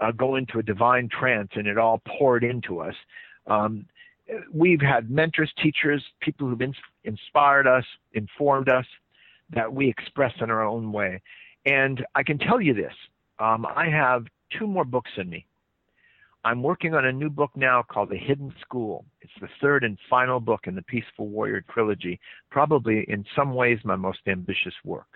[0.00, 2.94] uh, go into a divine trance and it all poured into us.
[3.46, 3.86] Um,
[4.52, 8.86] we've had mentors, teachers, people who've in, inspired us, informed us
[9.50, 11.20] that we express in our own way.
[11.66, 12.94] And I can tell you this.
[13.38, 14.24] Um, I have
[14.58, 15.46] two more books in me
[16.44, 19.04] I'm working on a new book now called The Hidden School.
[19.20, 22.18] It's the third and final book in the Peaceful Warrior trilogy,
[22.50, 25.06] probably in some ways my most ambitious work.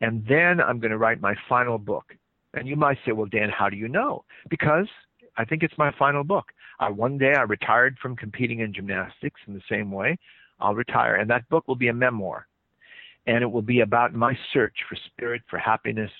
[0.00, 2.16] And then I'm going to write my final book.
[2.54, 4.24] And you might say, well, Dan, how do you know?
[4.50, 4.88] Because
[5.36, 6.46] I think it's my final book.
[6.82, 10.18] I, one day I retired from competing in gymnastics in the same way.
[10.58, 11.16] I'll retire.
[11.16, 12.48] And that book will be a memoir.
[13.26, 16.10] And it will be about my search for spirit, for happiness,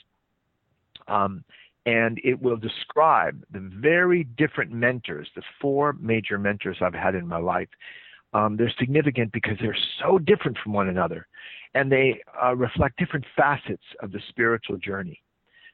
[1.08, 1.44] um,
[1.84, 7.26] and it will describe the very different mentors, the four major mentors I've had in
[7.26, 7.68] my life.
[8.32, 11.26] Um, they're significant because they're so different from one another,
[11.74, 15.20] and they uh, reflect different facets of the spiritual journey,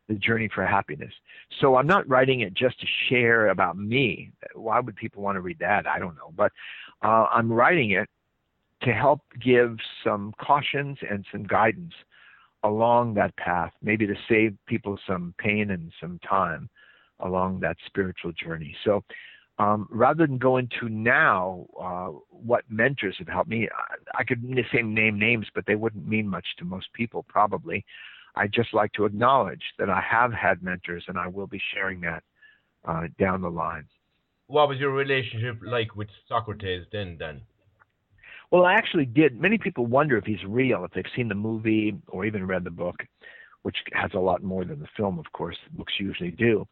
[0.08, 1.12] the journey for happiness.
[1.60, 4.32] So I'm not writing it just to share about me.
[4.54, 5.86] Why would people want to read that?
[5.86, 6.52] I don't know, but
[7.02, 8.08] uh, I'm writing it
[8.82, 11.92] to help give some cautions and some guidance
[12.64, 16.68] along that path, maybe to save people some pain and some time
[17.20, 18.74] along that spiritual journey.
[18.84, 19.04] So
[19.58, 24.42] um, rather than go into now uh, what mentors have helped me, I, I could
[24.72, 27.84] say name names, but they wouldn't mean much to most people probably.
[28.38, 32.00] I just like to acknowledge that I have had mentors, and I will be sharing
[32.02, 32.22] that
[32.86, 33.86] uh, down the line.
[34.46, 37.16] What was your relationship like with Socrates then?
[37.18, 37.42] Then
[38.50, 39.38] well, I actually did.
[39.38, 42.70] Many people wonder if he's real, if they've seen the movie or even read the
[42.70, 42.96] book,
[43.62, 45.56] which has a lot more than the film, of course.
[45.72, 46.66] Books usually do.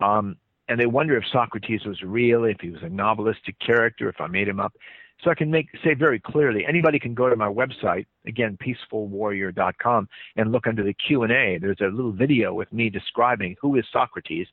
[0.00, 0.36] Um,
[0.68, 4.28] and they wonder if Socrates was real, if he was a novelistic character, if I
[4.28, 4.74] made him up.
[5.22, 10.08] So I can make say very clearly, anybody can go to my website again, peacefulwarrior.com,
[10.36, 11.58] and look under the Q and A.
[11.58, 14.46] There's a little video with me describing who is Socrates,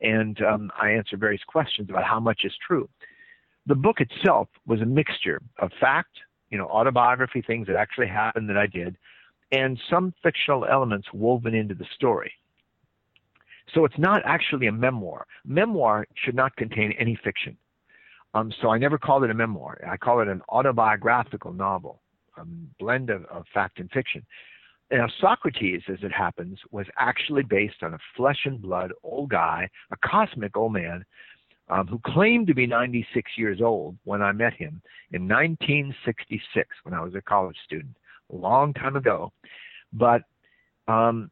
[0.00, 2.88] and um, I answer various questions about how much is true
[3.68, 6.16] the book itself was a mixture of fact,
[6.50, 8.96] you know, autobiography, things that actually happened that I did,
[9.52, 12.32] and some fictional elements woven into the story.
[13.74, 15.26] So it's not actually a memoir.
[15.44, 17.58] Memoir should not contain any fiction.
[18.34, 19.80] Um, so I never called it a memoir.
[19.88, 22.02] I call it an autobiographical novel,
[22.36, 22.44] a
[22.78, 24.24] blend of, of fact and fiction.
[24.90, 29.68] Now, Socrates, as it happens, was actually based on a flesh and blood old guy,
[29.90, 31.04] a cosmic old man,
[31.68, 34.80] um, who claimed to be 96 years old when I met him
[35.12, 37.94] in 1966 when I was a college student,
[38.32, 39.32] a long time ago.
[39.92, 40.22] But
[40.86, 41.30] um,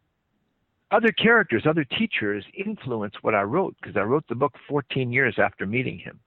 [0.90, 5.36] other characters, other teachers influenced what I wrote because I wrote the book 14 years
[5.38, 6.20] after meeting him,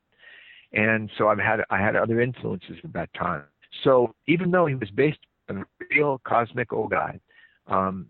[0.74, 3.44] and so I've had I had other influences at that time.
[3.84, 7.20] So even though he was based on a real cosmic old guy,
[7.68, 8.08] um,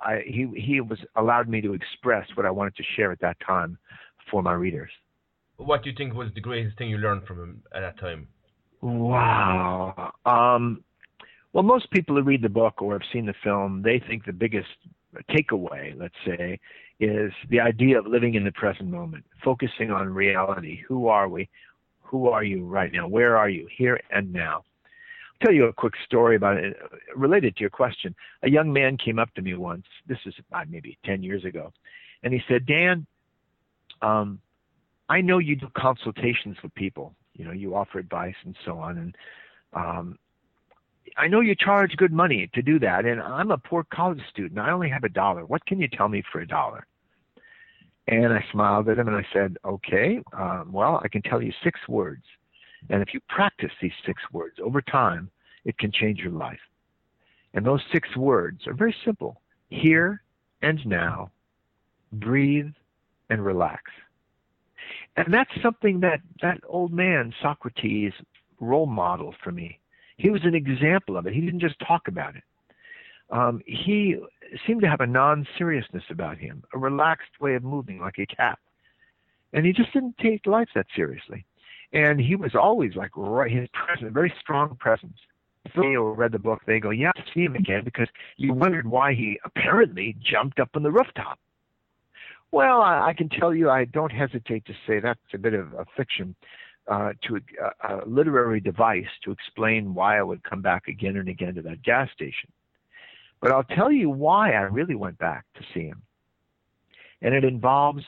[0.00, 3.36] I, he he was allowed me to express what I wanted to share at that
[3.46, 3.78] time
[4.30, 4.90] for my readers.
[5.56, 8.28] What do you think was the greatest thing you learned from him at that time?
[8.80, 10.12] Wow.
[10.24, 10.82] Um,
[11.52, 14.32] well, most people who read the book or have seen the film, they think the
[14.32, 14.68] biggest
[15.28, 16.58] takeaway, let's say,
[16.98, 20.80] is the idea of living in the present moment, focusing on reality.
[20.88, 21.48] Who are we?
[22.10, 23.06] Who are you right now?
[23.06, 23.68] Where are you?
[23.76, 24.64] Here and now.
[24.64, 26.76] I'll tell you a quick story about it
[27.14, 28.16] related to your question.
[28.42, 29.86] A young man came up to me once.
[30.08, 30.34] This is
[30.68, 31.72] maybe 10 years ago.
[32.24, 33.06] And he said, Dan,
[34.02, 34.40] um,
[35.08, 37.14] I know you do consultations with people.
[37.34, 38.98] You know, you offer advice and so on.
[38.98, 39.16] And
[39.72, 40.18] um,
[41.16, 44.58] I know you charge good money to do that, and I'm a poor college student.
[44.58, 45.46] I only have a dollar.
[45.46, 46.86] What can you tell me for a dollar?
[48.10, 51.52] And I smiled at him and I said, Okay, um, well, I can tell you
[51.62, 52.24] six words.
[52.90, 55.30] And if you practice these six words over time,
[55.64, 56.58] it can change your life.
[57.54, 60.22] And those six words are very simple here
[60.60, 61.30] and now,
[62.12, 62.72] breathe
[63.30, 63.82] and relax.
[65.16, 68.12] And that's something that that old man, Socrates,
[68.58, 69.78] role modeled for me.
[70.16, 71.32] He was an example of it.
[71.32, 72.42] He didn't just talk about it.
[73.30, 74.16] Um, he
[74.66, 78.26] seemed to have a non seriousness about him, a relaxed way of moving like a
[78.26, 78.58] cat.
[79.52, 81.44] And he just didn't take life that seriously.
[81.92, 85.16] And he was always like right, his presence, very strong presence.
[85.64, 89.12] If they read the book, they go, "Yeah, see him again," because you wondered why
[89.12, 91.38] he apparently jumped up on the rooftop.
[92.52, 95.72] Well, I, I can tell you, I don't hesitate to say that's a bit of
[95.74, 96.34] a fiction
[96.88, 101.28] uh, to a, a literary device to explain why I would come back again and
[101.28, 102.50] again to that gas station.
[103.40, 106.02] But I'll tell you why I really went back to see him.
[107.22, 108.04] And it involves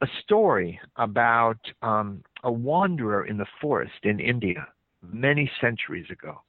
[0.00, 4.66] a story about um, a wanderer in the forest in India
[5.02, 6.40] many centuries ago.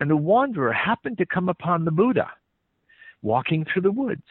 [0.00, 2.30] And the wanderer happened to come upon the Buddha
[3.22, 4.22] walking through the woods.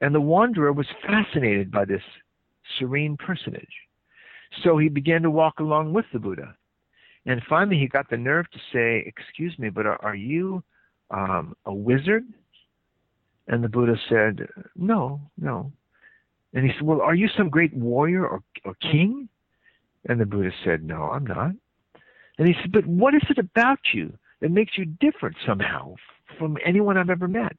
[0.00, 2.02] And the wanderer was fascinated by this
[2.78, 3.66] serene personage.
[4.62, 6.54] So he began to walk along with the Buddha.
[7.26, 10.62] And finally, he got the nerve to say, Excuse me, but are, are you
[11.10, 12.24] um, a wizard?
[13.46, 15.72] And the Buddha said, No, no.
[16.52, 19.28] And he said, Well, are you some great warrior or, or king?
[20.08, 21.52] And the Buddha said, No, I'm not.
[22.38, 25.94] And he said, But what is it about you that makes you different somehow
[26.38, 27.56] from anyone I've ever met?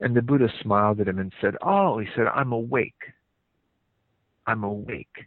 [0.00, 3.02] And the Buddha smiled at him and said, Oh, he said, I'm awake.
[4.46, 5.26] I'm awake.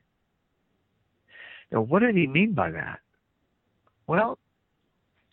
[1.71, 2.99] Now, what did he mean by that?
[4.07, 4.37] Well,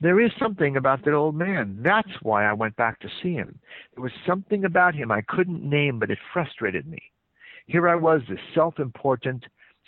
[0.00, 1.78] there is something about that old man.
[1.82, 3.58] That's why I went back to see him.
[3.94, 7.00] There was something about him I couldn't name, but it frustrated me.
[7.66, 9.44] Here I was, this self-important,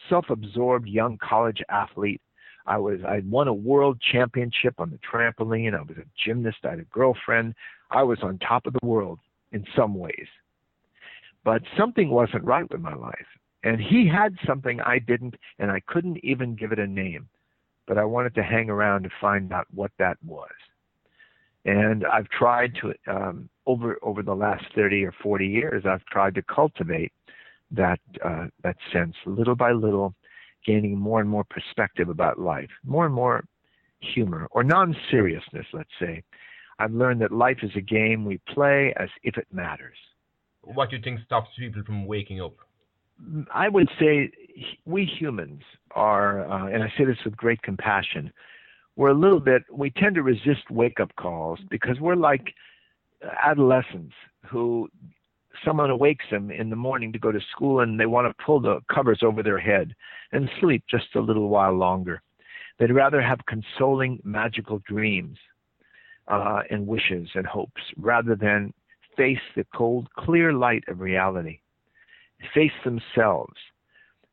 [0.08, 2.20] self-absorbed young college athlete.
[2.66, 5.74] I was I'd won a world championship on the trampoline.
[5.74, 6.58] I was a gymnast.
[6.64, 7.54] I had a girlfriend.
[7.90, 9.18] I was on top of the world
[9.50, 10.28] in some ways.
[11.44, 13.26] But something wasn't right with my life.
[13.64, 17.28] And he had something I didn't, and I couldn't even give it a name.
[17.86, 20.50] But I wanted to hang around to find out what that was.
[21.64, 26.34] And I've tried to, um, over over the last 30 or 40 years, I've tried
[26.34, 27.12] to cultivate
[27.70, 30.14] that uh, that sense little by little,
[30.66, 33.44] gaining more and more perspective about life, more and more
[34.00, 36.22] humor or non-seriousness, let's say.
[36.78, 39.96] I've learned that life is a game we play as if it matters.
[40.62, 42.56] What do you think stops people from waking up?
[43.52, 44.30] I would say
[44.84, 45.62] we humans
[45.94, 48.32] are, uh, and I say this with great compassion,
[48.96, 52.54] we're a little bit, we tend to resist wake up calls because we're like
[53.44, 54.14] adolescents
[54.46, 54.88] who
[55.64, 58.60] someone awakes them in the morning to go to school and they want to pull
[58.60, 59.94] the covers over their head
[60.32, 62.22] and sleep just a little while longer.
[62.78, 65.38] They'd rather have consoling, magical dreams
[66.28, 68.72] uh, and wishes and hopes rather than
[69.16, 71.60] face the cold, clear light of reality
[72.54, 73.54] face themselves,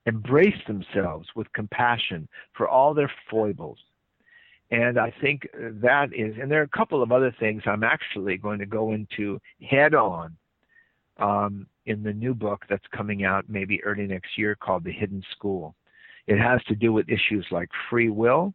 [0.06, 3.78] embrace themselves with compassion for all their foibles.
[4.72, 8.38] And I think that is, and there are a couple of other things I'm actually
[8.38, 10.36] going to go into head on
[11.18, 15.24] um, in the new book that's coming out maybe early next year called The Hidden
[15.32, 15.76] School.
[16.28, 18.54] It has to do with issues like free will,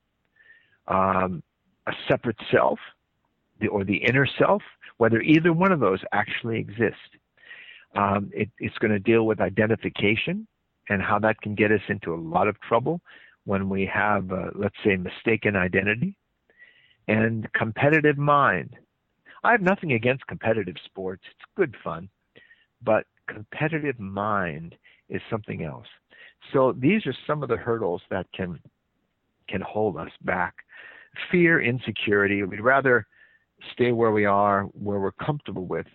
[0.86, 1.42] um,
[1.88, 2.78] a separate self,
[3.60, 4.62] the, or the inner self,
[4.98, 6.94] whether either one of those actually exist.
[7.96, 10.46] Um, it, it's going to deal with identification
[10.88, 13.00] and how that can get us into a lot of trouble
[13.44, 16.16] when we have, uh, let's say, mistaken identity
[17.08, 18.76] and competitive mind.
[19.42, 21.22] I have nothing against competitive sports.
[21.30, 22.08] It's good fun,
[22.82, 24.74] but competitive mind
[25.08, 25.86] is something else.
[26.52, 28.58] So these are some of the hurdles that can
[29.48, 30.54] can hold us back.
[31.30, 32.42] Fear, insecurity.
[32.42, 33.06] We'd rather
[33.74, 35.86] stay where we are, where we're comfortable with,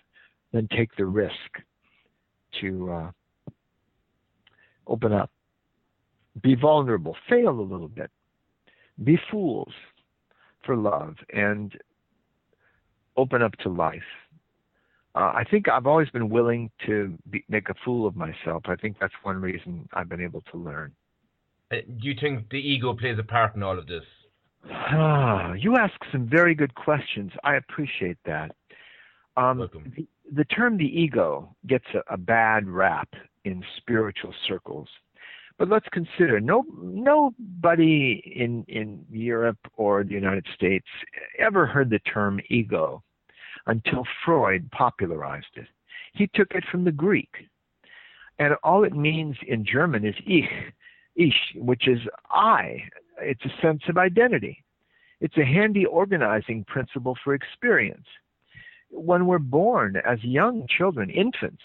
[0.53, 1.33] than take the risk
[2.61, 3.11] to uh,
[4.87, 5.29] open up,
[6.41, 8.09] be vulnerable, fail a little bit,
[9.03, 9.73] be fools
[10.65, 11.73] for love, and
[13.17, 14.01] open up to life.
[15.15, 18.63] Uh, I think I've always been willing to be, make a fool of myself.
[18.65, 20.91] I think that's one reason I've been able to learn.
[21.71, 24.03] Uh, do you think the ego plays a part in all of this?
[24.69, 27.31] Ah, you ask some very good questions.
[27.43, 28.55] I appreciate that.
[29.37, 29.93] Um, Welcome.
[29.95, 33.09] The, the, term the ego gets a, a bad rap
[33.45, 34.87] in spiritual circles.
[35.57, 40.87] But let's consider no nobody in in Europe or the United States
[41.37, 43.03] ever heard the term ego
[43.67, 45.67] until Freud popularized it.
[46.13, 47.29] He took it from the Greek.
[48.39, 50.49] And all it means in German is ich,
[51.17, 51.99] ich, which is
[52.31, 52.81] I.
[53.21, 54.63] It's a sense of identity.
[55.19, 58.05] It's a handy organizing principle for experience.
[58.91, 61.61] When we're born as young children, infants,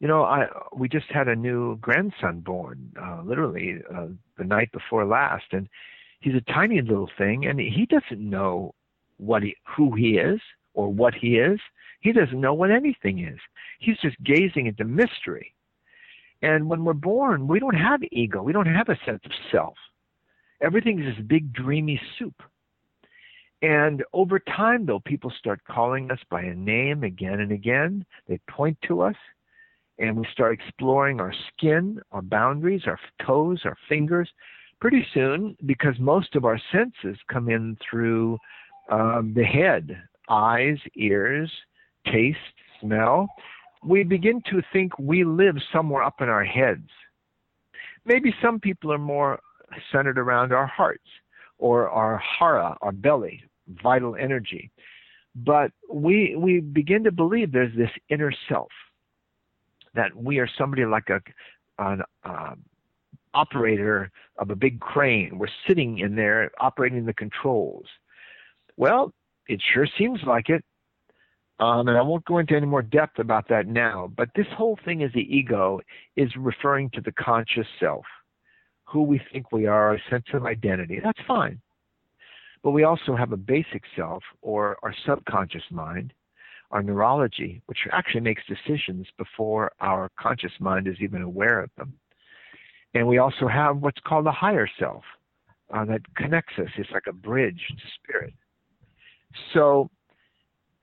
[0.00, 4.72] you know, I we just had a new grandson born, uh, literally uh, the night
[4.72, 5.68] before last, and
[6.20, 8.74] he's a tiny little thing, and he doesn't know
[9.18, 10.40] what he, who he is
[10.74, 11.60] or what he is.
[12.00, 13.38] He doesn't know what anything is.
[13.78, 15.54] He's just gazing into mystery.
[16.42, 18.42] And when we're born, we don't have ego.
[18.42, 19.76] We don't have a sense of self.
[20.60, 22.34] Everything is this big, dreamy soup.
[23.62, 28.04] And over time, though, people start calling us by a name again and again.
[28.28, 29.14] They point to us
[29.98, 34.28] and we start exploring our skin, our boundaries, our toes, our fingers.
[34.80, 38.36] Pretty soon, because most of our senses come in through
[38.90, 39.96] um, the head,
[40.28, 41.50] eyes, ears,
[42.10, 42.38] taste,
[42.80, 43.28] smell,
[43.84, 46.88] we begin to think we live somewhere up in our heads.
[48.04, 49.38] Maybe some people are more
[49.92, 51.06] centered around our hearts
[51.58, 54.70] or our hara, our belly, vital energy.
[55.34, 58.70] But we, we begin to believe there's this inner self
[59.94, 61.20] that we are somebody like a
[61.78, 62.54] an uh,
[63.34, 65.38] operator of a big crane.
[65.38, 67.86] We're sitting in there operating the controls.
[68.76, 69.12] Well,
[69.48, 70.64] it sure seems like it.
[71.60, 74.78] Um, and I won't go into any more depth about that now, but this whole
[74.84, 75.80] thing as the ego
[76.16, 78.04] is referring to the conscious self,
[78.84, 81.00] who we think we are, a sense of identity.
[81.02, 81.60] That's fine.
[82.62, 86.12] But we also have a basic self, or our subconscious mind,
[86.70, 91.92] our neurology, which actually makes decisions before our conscious mind is even aware of them.
[92.94, 95.02] And we also have what's called a higher self
[95.72, 96.68] uh, that connects us.
[96.76, 98.34] It's like a bridge to spirit.
[99.54, 99.90] So,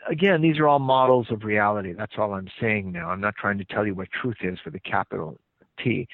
[0.09, 1.93] again, these are all models of reality.
[1.93, 3.09] That's all I'm saying now.
[3.09, 5.37] I'm not trying to tell you what truth is with a capital
[5.83, 6.07] T.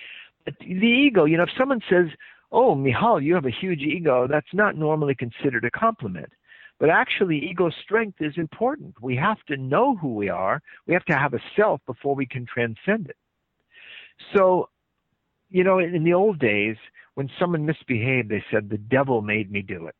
[0.43, 2.07] But the ego, you know, if someone says,
[2.51, 6.31] Oh, Micheál, you have a huge ego, that's not normally considered a compliment.
[6.79, 9.01] But actually, ego strength is important.
[9.01, 10.61] We have to know who we are.
[10.87, 13.17] We have to have a self before we can transcend it.
[14.35, 14.69] So,
[15.49, 16.75] you know, in the old days,
[17.15, 19.95] when someone misbehaved, they said, the devil made me do it.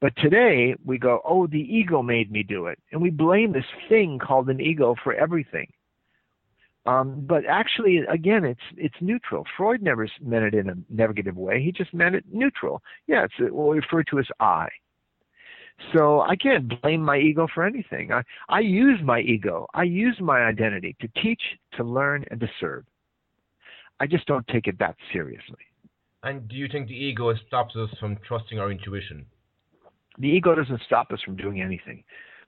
[0.00, 2.78] But today, we go, oh, the ego made me do it.
[2.92, 5.72] And we blame this thing called an ego for everything.
[6.88, 9.44] Um, but actually, again, it's it's neutral.
[9.56, 11.62] Freud never meant it in a negative way.
[11.62, 12.80] He just meant it neutral.
[13.06, 14.68] Yeah, it's what we refer to as I.
[15.92, 18.10] So I can't blame my ego for anything.
[18.10, 21.42] I, I use my ego, I use my identity to teach,
[21.76, 22.84] to learn, and to serve.
[24.00, 25.64] I just don't take it that seriously.
[26.22, 29.26] And do you think the ego stops us from trusting our intuition?
[30.18, 32.02] The ego doesn't stop us from doing anything.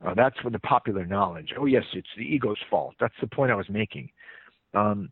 [0.05, 1.51] Uh, that's for the popular knowledge.
[1.59, 2.95] Oh, yes, it's the ego's fault.
[2.99, 4.11] That's the point I was making.
[4.75, 5.11] Um,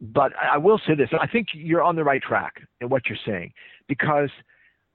[0.00, 3.18] but I will say this I think you're on the right track in what you're
[3.24, 3.52] saying
[3.88, 4.30] because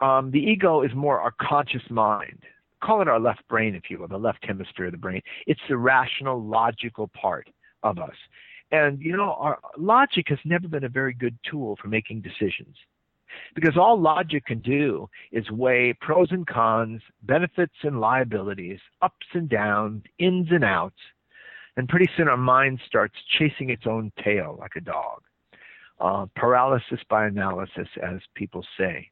[0.01, 2.43] um, the ego is more our conscious mind.
[2.83, 5.21] Call it our left brain, if you will, the left hemisphere of the brain.
[5.47, 7.47] It's the rational, logical part
[7.83, 8.13] of us.
[8.71, 12.75] And, you know, our logic has never been a very good tool for making decisions.
[13.55, 19.49] Because all logic can do is weigh pros and cons, benefits and liabilities, ups and
[19.49, 20.97] downs, ins and outs.
[21.77, 25.21] And pretty soon our mind starts chasing its own tail like a dog.
[25.99, 29.09] Uh, paralysis by analysis, as people say.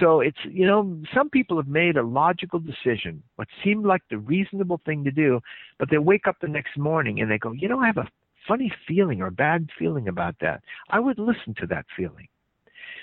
[0.00, 4.18] So it's, you know, some people have made a logical decision, what seemed like the
[4.18, 5.40] reasonable thing to do,
[5.78, 8.08] but they wake up the next morning and they go, you know, I have a
[8.46, 10.62] funny feeling or bad feeling about that.
[10.90, 12.28] I would listen to that feeling.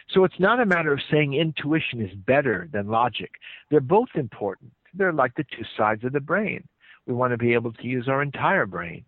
[0.10, 3.32] So it's not a matter of saying intuition is better than logic.
[3.70, 4.72] They're both important.
[4.94, 6.68] They're like the two sides of the brain.
[7.10, 9.04] We want to be able to use our entire brain.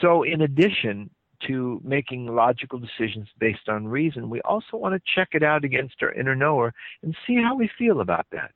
[0.00, 1.08] So in addition
[1.46, 5.94] to making logical decisions based on reason, we also want to check it out against
[6.02, 8.50] our inner knower and see how we feel about that.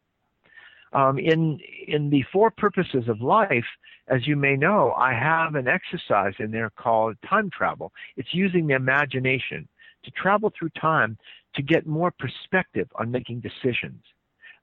[0.92, 3.64] Um, in in the four purposes of life,
[4.08, 7.92] as you may know, I have an exercise in there called time travel.
[8.16, 9.68] It's using the imagination
[10.04, 11.18] to travel through time
[11.54, 14.02] to get more perspective on making decisions.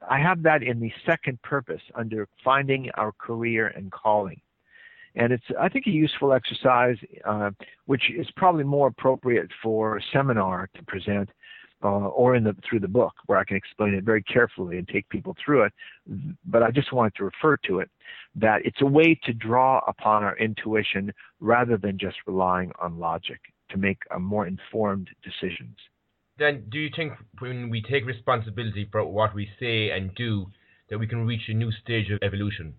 [0.09, 4.41] I have that in the second purpose under finding our career and calling.
[5.15, 7.51] And it's, I think, a useful exercise, uh,
[7.85, 11.29] which is probably more appropriate for a seminar to present
[11.83, 14.87] uh, or in the, through the book, where I can explain it very carefully and
[14.87, 15.73] take people through it.
[16.45, 17.89] But I just wanted to refer to it
[18.35, 23.39] that it's a way to draw upon our intuition rather than just relying on logic
[23.69, 25.77] to make more informed decisions.
[26.37, 30.47] Then, do you think when we take responsibility for what we say and do,
[30.89, 32.73] that we can reach a new stage of evolution?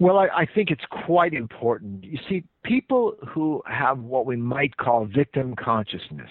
[0.00, 2.02] Well, I, I, think it's quite important.
[2.02, 6.30] You see, people who have what we might call victim consciousness,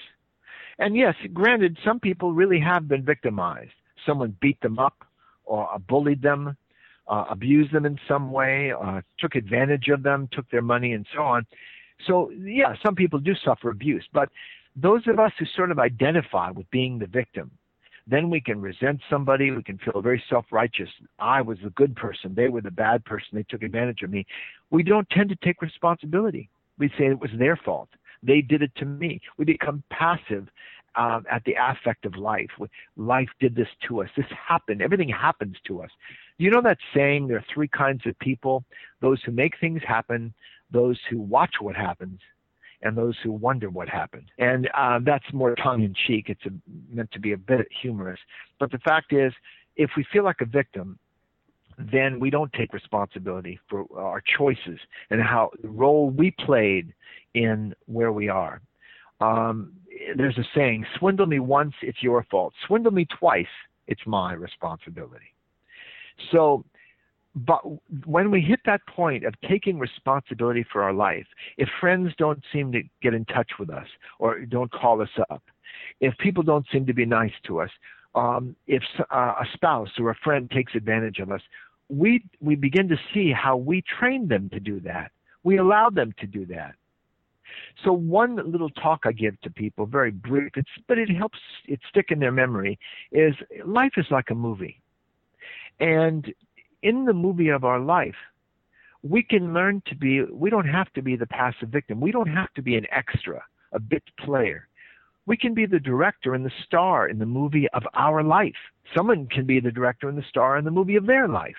[0.80, 3.72] and yes, granted, some people really have been victimized.
[4.06, 5.06] Someone beat them up,
[5.46, 6.58] or bullied them,
[7.08, 11.06] uh, abused them in some way, uh, took advantage of them, took their money, and
[11.16, 11.46] so on.
[12.08, 14.30] So, yeah, some people do suffer abuse, but
[14.76, 17.52] those of us who sort of identify with being the victim,
[18.08, 19.52] then we can resent somebody.
[19.52, 20.90] We can feel very self righteous.
[21.20, 22.34] I was the good person.
[22.36, 23.30] They were the bad person.
[23.34, 24.26] They took advantage of me.
[24.72, 26.50] We don't tend to take responsibility.
[26.78, 27.90] We say it was their fault.
[28.22, 29.22] They did it to me.
[29.38, 30.48] We become passive
[30.96, 32.50] um, at the affect of life.
[32.98, 34.10] Life did this to us.
[34.16, 34.82] This happened.
[34.82, 35.90] Everything happens to us.
[36.38, 38.64] You know that saying, there are three kinds of people
[39.02, 40.34] those who make things happen,
[40.72, 42.20] those who watch what happens,
[42.84, 44.30] and those who wonder what happened.
[44.38, 46.30] And uh, that's more tongue in cheek.
[46.30, 46.52] It's a,
[46.94, 48.20] meant to be a bit humorous.
[48.60, 49.34] But the fact is,
[49.76, 51.00] if we feel like a victim,
[51.78, 54.80] then we don't take responsibility for our choices
[55.10, 56.94] and how the role we played
[57.34, 58.62] in where we are.
[59.22, 59.74] Um,
[60.16, 62.54] there's a saying, swindle me once, it's your fault.
[62.68, 63.46] Swindle me twice,
[63.88, 65.34] it's my responsibility.
[66.32, 66.64] So
[67.36, 67.62] but
[68.06, 71.26] when we hit that point of taking responsibility for our life,
[71.58, 73.88] if friends don't seem to get in touch with us
[74.20, 75.42] or don't call us up,
[76.00, 77.72] if people don't seem to be nice to us,
[78.14, 81.42] um, if uh, a spouse or a friend takes advantage of us,
[81.90, 85.12] we we begin to see how we trained them to do that.
[85.44, 86.76] We allowed them to do that.
[87.84, 90.52] So one little talk I give to people, very brief,
[90.88, 92.80] but it helps it stick in their memory,
[93.12, 93.34] is
[93.66, 94.80] life is like a movie.
[95.80, 96.32] And
[96.84, 98.16] in the movie of our life,
[99.02, 102.00] we can learn to be, we don't have to be the passive victim.
[102.00, 104.68] We don't have to be an extra, a bit player.
[105.26, 108.56] We can be the director and the star in the movie of our life.
[108.96, 111.56] Someone can be the director and the star in the movie of their life.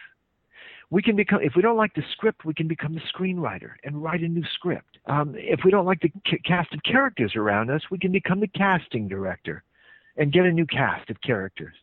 [0.90, 4.02] We can become, if we don't like the script, we can become the screenwriter and
[4.02, 4.98] write a new script.
[5.06, 6.12] Um, if we don't like the
[6.46, 9.64] cast of characters around us, we can become the casting director
[10.16, 11.74] and get a new cast of characters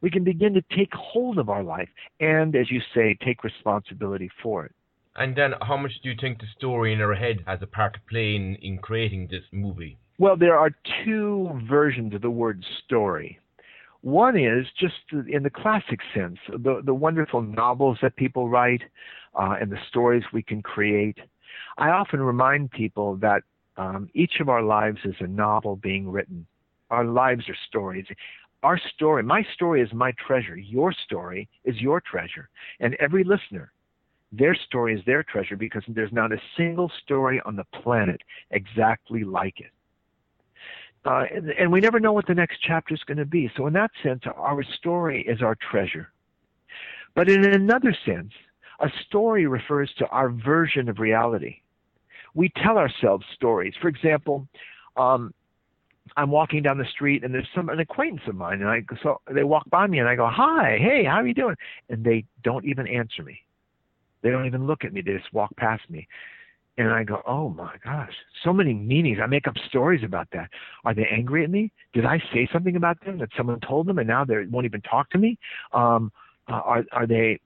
[0.00, 1.88] we can begin to take hold of our life
[2.20, 4.72] and, as you say, take responsibility for it.
[5.16, 7.94] And then, how much do you think the story in our head has a part
[7.94, 9.98] to play in, in creating this movie?
[10.18, 10.70] Well, there are
[11.04, 13.38] two versions of the word story.
[14.02, 14.94] One is just
[15.28, 18.82] in the classic sense, the, the wonderful novels that people write
[19.34, 21.18] uh, and the stories we can create.
[21.76, 23.42] I often remind people that
[23.76, 26.46] um, each of our lives is a novel being written.
[26.90, 28.06] Our lives are stories
[28.62, 30.56] our story, my story is my treasure.
[30.56, 32.48] Your story is your treasure.
[32.80, 33.72] And every listener,
[34.32, 39.24] their story is their treasure because there's not a single story on the planet exactly
[39.24, 39.70] like it.
[41.04, 43.50] Uh, and, and we never know what the next chapter is going to be.
[43.56, 46.12] So, in that sense, our story is our treasure.
[47.14, 48.32] But in another sense,
[48.80, 51.56] a story refers to our version of reality.
[52.34, 53.74] We tell ourselves stories.
[53.80, 54.46] For example,
[54.96, 55.32] um,
[56.16, 59.20] I'm walking down the street and there's some an acquaintance of mine and I so
[59.30, 61.56] they walk by me and I go, Hi, hey, how are you doing?
[61.88, 63.40] And they don't even answer me.
[64.22, 66.06] They don't even look at me, they just walk past me.
[66.78, 68.12] And I go, Oh my gosh,
[68.44, 69.18] so many meanings.
[69.22, 70.50] I make up stories about that.
[70.84, 71.72] Are they angry at me?
[71.92, 74.82] Did I say something about them that someone told them and now they won't even
[74.82, 75.38] talk to me?
[75.72, 76.12] Um
[76.48, 77.38] uh, are are they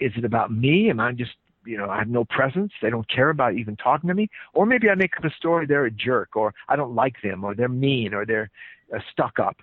[0.00, 0.90] is it about me?
[0.90, 1.32] Am I just
[1.64, 2.72] you know, I have no presence.
[2.80, 4.28] They don't care about even talking to me.
[4.54, 7.44] Or maybe I make up a story they're a jerk, or I don't like them,
[7.44, 8.50] or they're mean, or they're
[8.94, 9.56] uh, stuck up.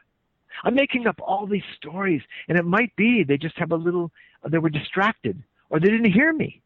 [0.63, 4.11] I'm making up all these stories, and it might be they just have a little,
[4.49, 6.61] they were distracted, or they didn't hear me.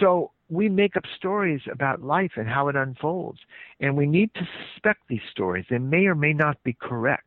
[0.00, 3.38] So we make up stories about life and how it unfolds,
[3.80, 5.66] and we need to suspect these stories.
[5.68, 7.26] They may or may not be correct.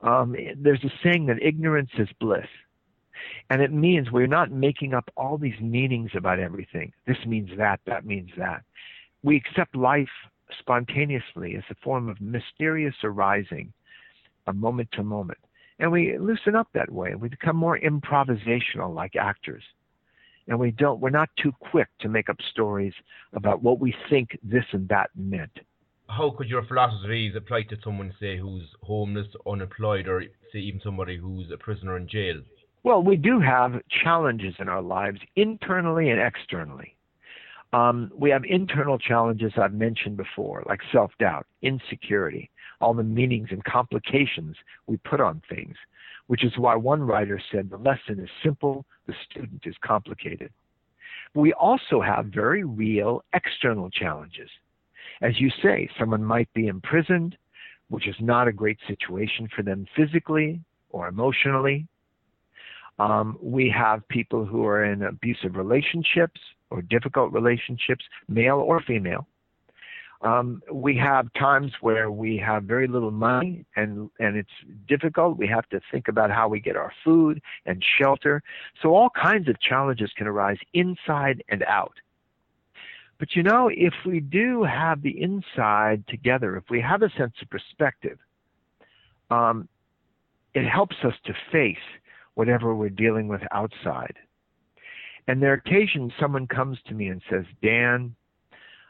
[0.00, 2.46] Um, there's a saying that ignorance is bliss.
[3.50, 6.92] And it means we're not making up all these meanings about everything.
[7.06, 8.62] This means that, that means that.
[9.22, 10.08] We accept life
[10.58, 13.72] spontaneously as a form of mysterious arising,
[14.46, 15.38] a moment to moment.
[15.78, 17.14] And we loosen up that way.
[17.14, 19.64] We become more improvisational like actors.
[20.46, 22.92] And we don't, we're not too quick to make up stories
[23.32, 25.58] about what we think this and that meant.
[26.08, 30.22] How could your philosophies apply to someone, say, who's homeless, unemployed, or
[30.52, 32.42] say even somebody who's a prisoner in jail?
[32.84, 36.94] Well, we do have challenges in our lives, internally and externally.
[37.72, 42.50] Um, we have internal challenges I've mentioned before, like self doubt, insecurity,
[42.82, 44.54] all the meanings and complications
[44.86, 45.74] we put on things,
[46.26, 50.52] which is why one writer said the lesson is simple, the student is complicated.
[51.34, 54.50] We also have very real external challenges.
[55.22, 57.36] As you say, someone might be imprisoned,
[57.88, 60.60] which is not a great situation for them physically
[60.90, 61.88] or emotionally.
[62.98, 66.40] Um, we have people who are in abusive relationships
[66.70, 69.26] or difficult relationships, male or female.
[70.22, 74.48] Um, we have times where we have very little money and and it's
[74.88, 75.36] difficult.
[75.36, 78.42] We have to think about how we get our food and shelter.
[78.80, 81.92] So all kinds of challenges can arise inside and out.
[83.18, 87.34] But you know, if we do have the inside together, if we have a sense
[87.42, 88.18] of perspective,
[89.30, 89.68] um,
[90.54, 91.76] it helps us to face
[92.34, 94.14] whatever we're dealing with outside.
[95.26, 98.14] And there are occasions someone comes to me and says, Dan,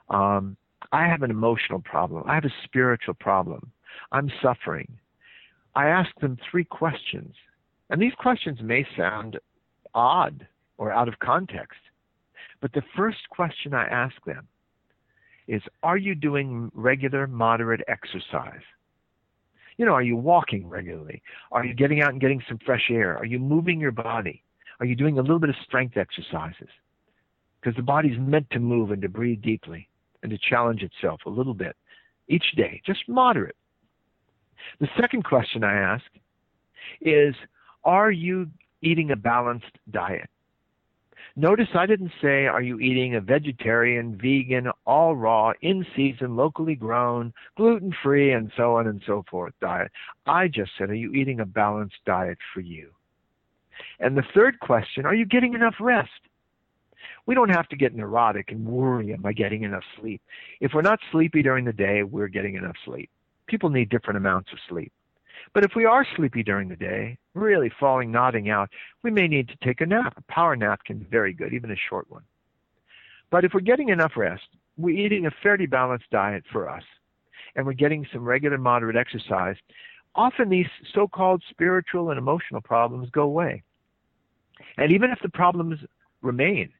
[0.08, 0.56] um,
[0.92, 2.24] I have an emotional problem.
[2.26, 3.70] I have a spiritual problem.
[4.12, 4.98] I'm suffering.
[5.74, 7.34] I ask them three questions.
[7.90, 9.38] And these questions may sound
[9.94, 10.46] odd
[10.78, 11.78] or out of context.
[12.60, 14.48] But the first question I ask them
[15.46, 18.62] is Are you doing regular, moderate exercise?
[19.76, 21.22] You know, are you walking regularly?
[21.50, 23.16] Are you getting out and getting some fresh air?
[23.16, 24.42] Are you moving your body?
[24.80, 26.68] Are you doing a little bit of strength exercises?
[27.60, 29.88] Because the body's meant to move and to breathe deeply
[30.22, 31.76] and to challenge itself a little bit
[32.28, 33.56] each day, just moderate.
[34.80, 36.04] The second question I ask
[37.00, 37.34] is
[37.84, 38.50] Are you
[38.82, 40.28] eating a balanced diet?
[41.36, 46.76] Notice I didn't say, are you eating a vegetarian, vegan, all raw, in season, locally
[46.76, 49.90] grown, gluten free, and so on and so forth diet.
[50.26, 52.90] I just said, are you eating a balanced diet for you?
[53.98, 56.10] And the third question, are you getting enough rest?
[57.26, 60.22] We don't have to get neurotic and worry, am I getting enough sleep?
[60.60, 63.10] If we're not sleepy during the day, we're getting enough sleep.
[63.48, 64.92] People need different amounts of sleep.
[65.52, 68.70] But if we are sleepy during the day, really falling, nodding out,
[69.02, 70.14] we may need to take a nap.
[70.16, 72.22] A power nap can be very good, even a short one.
[73.30, 74.44] But if we're getting enough rest,
[74.76, 76.82] we're eating a fairly balanced diet for us,
[77.56, 79.56] and we're getting some regular moderate exercise,
[80.14, 83.62] often these so-called spiritual and emotional problems go away.
[84.78, 85.80] And even if the problems
[86.22, 86.70] remain,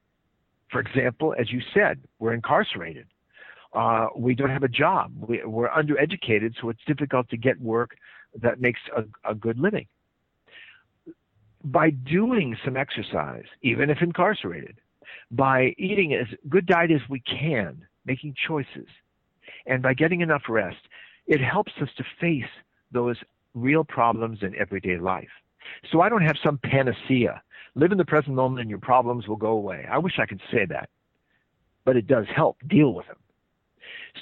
[0.71, 3.07] for example, as you said, we're incarcerated.
[3.73, 5.11] Uh, we don't have a job.
[5.27, 7.97] We, are undereducated, so it's difficult to get work
[8.41, 9.87] that makes a, a good living.
[11.63, 14.75] By doing some exercise, even if incarcerated,
[15.31, 18.87] by eating as good diet as we can, making choices,
[19.65, 20.77] and by getting enough rest,
[21.27, 22.43] it helps us to face
[22.91, 23.17] those
[23.55, 25.29] real problems in everyday life.
[25.91, 27.41] So I don't have some panacea.
[27.73, 29.85] Live in the present moment and your problems will go away.
[29.89, 30.89] I wish I could say that,
[31.83, 33.17] but it does help deal with them.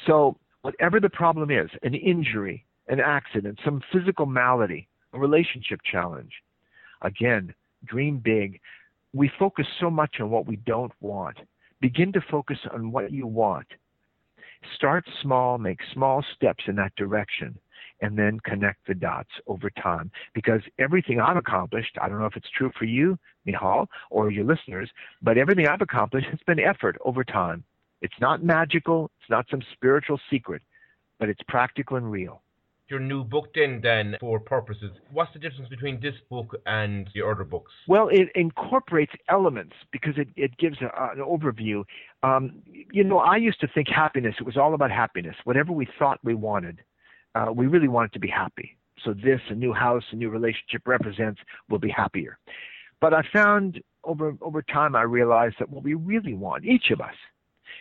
[0.08, 6.32] So whatever the problem is, an injury, an accident, some physical malady, a relationship challenge.
[7.02, 7.54] Again,
[7.86, 8.60] dream big.
[9.14, 11.38] We focus so much on what we don't want.
[11.82, 13.68] Begin to focus on what you want.
[14.76, 17.58] Start small, make small steps in that direction,
[18.02, 20.10] and then connect the dots over time.
[20.34, 24.46] Because everything I've accomplished, I don't know if it's true for you, Micheál, or your
[24.46, 24.90] listeners,
[25.22, 27.64] but everything I've accomplished has been effort over time.
[28.02, 30.62] It's not magical, it's not some spiritual secret,
[31.20, 32.43] but it's practical and real
[32.94, 34.92] your new book then then four purposes.
[35.12, 37.72] What's the difference between this book and the other books?
[37.88, 41.84] Well it incorporates elements because it, it gives a, an overview.
[42.30, 42.62] Um,
[42.98, 45.36] you know i used to think happiness it was all about happiness.
[45.44, 46.78] Whatever we thought we wanted
[47.36, 48.78] uh, we really wanted to be happy.
[49.04, 51.40] So this a new house a new relationship represents
[51.70, 52.38] we'll be happier.
[53.02, 57.02] But i found over over time, I realized that what we really want, each of
[57.02, 57.16] us,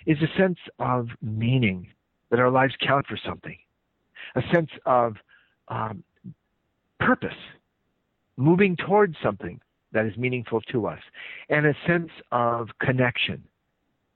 [0.06, 1.88] is a sense of meaning,
[2.30, 3.56] that our lives count for something,
[4.35, 5.16] a sense of
[5.68, 6.03] um,
[7.01, 7.30] purpose,
[8.37, 9.61] moving towards something
[9.93, 11.01] that is meaningful to us,
[11.49, 13.43] and a sense of connection,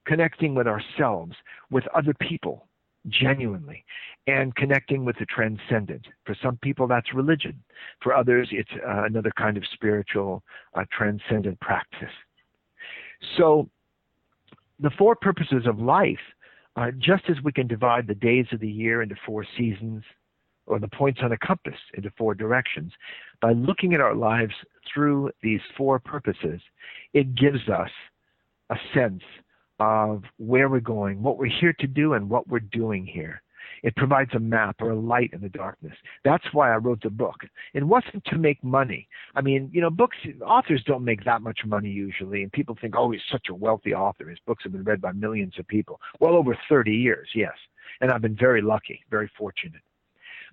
[0.07, 1.33] connecting with ourselves,
[1.71, 2.67] with other people,
[3.09, 3.85] genuinely,
[4.27, 6.07] and connecting with the transcendent.
[6.25, 7.63] For some people, that's religion.
[8.03, 10.43] For others, it's uh, another kind of spiritual,
[10.75, 12.09] uh, transcendent practice.
[13.37, 13.69] So,
[14.81, 16.19] the four purposes of life,
[16.77, 20.05] uh, just as we can divide the days of the year into four seasons,
[20.67, 22.93] or the points on a compass into four directions,
[23.41, 24.53] by looking at our lives
[24.93, 26.61] through these four purposes,
[27.15, 27.91] it gives us
[28.71, 29.23] a sense
[29.79, 33.43] of where we're going, what we're here to do, and what we're doing here.
[33.87, 35.97] It provides a map or a light in the darkness.
[36.25, 37.37] That's why I wrote the book.
[37.73, 39.07] It wasn't to make money.
[39.37, 42.97] I mean, you know, books, authors don't make that much money usually, and people think,
[42.97, 44.29] oh, he's such a wealthy author.
[44.29, 46.01] His books have been read by millions of people.
[46.19, 47.53] Well, over 30 years, yes.
[48.01, 49.83] And I've been very lucky, very fortunate.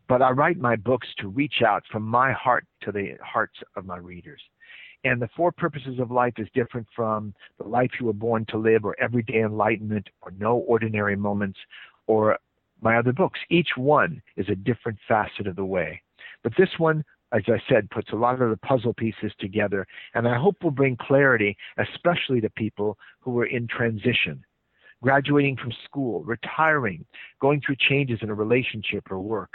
[0.07, 3.87] But I write my books to reach out from my heart to the hearts of
[3.87, 4.41] my readers.
[5.05, 8.57] And the four purposes of life is different from the life you were born to
[8.59, 11.57] live, or everyday enlightenment, or no ordinary moments,
[12.05, 12.37] or
[12.83, 13.39] my other books.
[13.49, 16.01] Each one is a different facet of the way.
[16.43, 20.27] But this one, as I said, puts a lot of the puzzle pieces together, and
[20.27, 24.43] I hope will bring clarity, especially to people who are in transition,
[25.01, 27.05] graduating from school, retiring,
[27.41, 29.51] going through changes in a relationship or work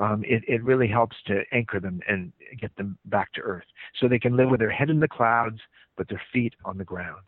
[0.00, 3.64] um, it, it really helps to anchor them and get them back to earth
[3.98, 5.60] so they can live with their head in the clouds
[5.96, 7.20] but their feet on the ground.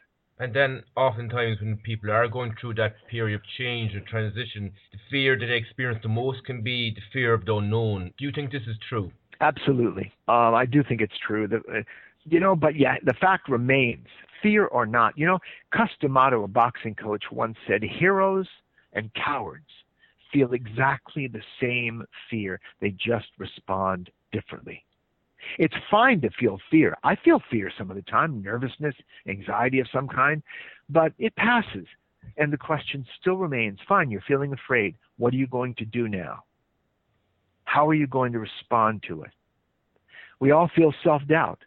[0.42, 4.98] And then, oftentimes, when people are going through that period of change or transition, the
[5.08, 8.12] fear that they experience the most can be the fear of the unknown.
[8.18, 9.12] Do you think this is true?
[9.40, 10.12] Absolutely.
[10.26, 11.46] Um, I do think it's true.
[11.46, 11.82] That, uh,
[12.24, 14.08] you know, but yeah, the fact remains,
[14.42, 15.16] fear or not.
[15.16, 15.38] You know,
[15.72, 18.48] Cus D'Amato, a boxing coach, once said, heroes
[18.94, 19.70] and cowards
[20.32, 22.58] feel exactly the same fear.
[22.80, 24.84] They just respond differently.
[25.58, 26.96] It's fine to feel fear.
[27.02, 28.94] I feel fear some of the time, nervousness,
[29.28, 30.42] anxiety of some kind,
[30.88, 31.86] but it passes.
[32.36, 34.94] And the question still remains fine, you're feeling afraid.
[35.18, 36.44] What are you going to do now?
[37.64, 39.30] How are you going to respond to it?
[40.40, 41.60] We all feel self doubt.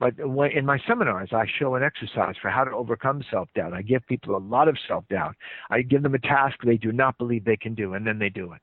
[0.00, 3.72] But in my seminars, I show an exercise for how to overcome self doubt.
[3.72, 5.36] I give people a lot of self doubt.
[5.70, 8.28] I give them a task they do not believe they can do, and then they
[8.28, 8.60] do it.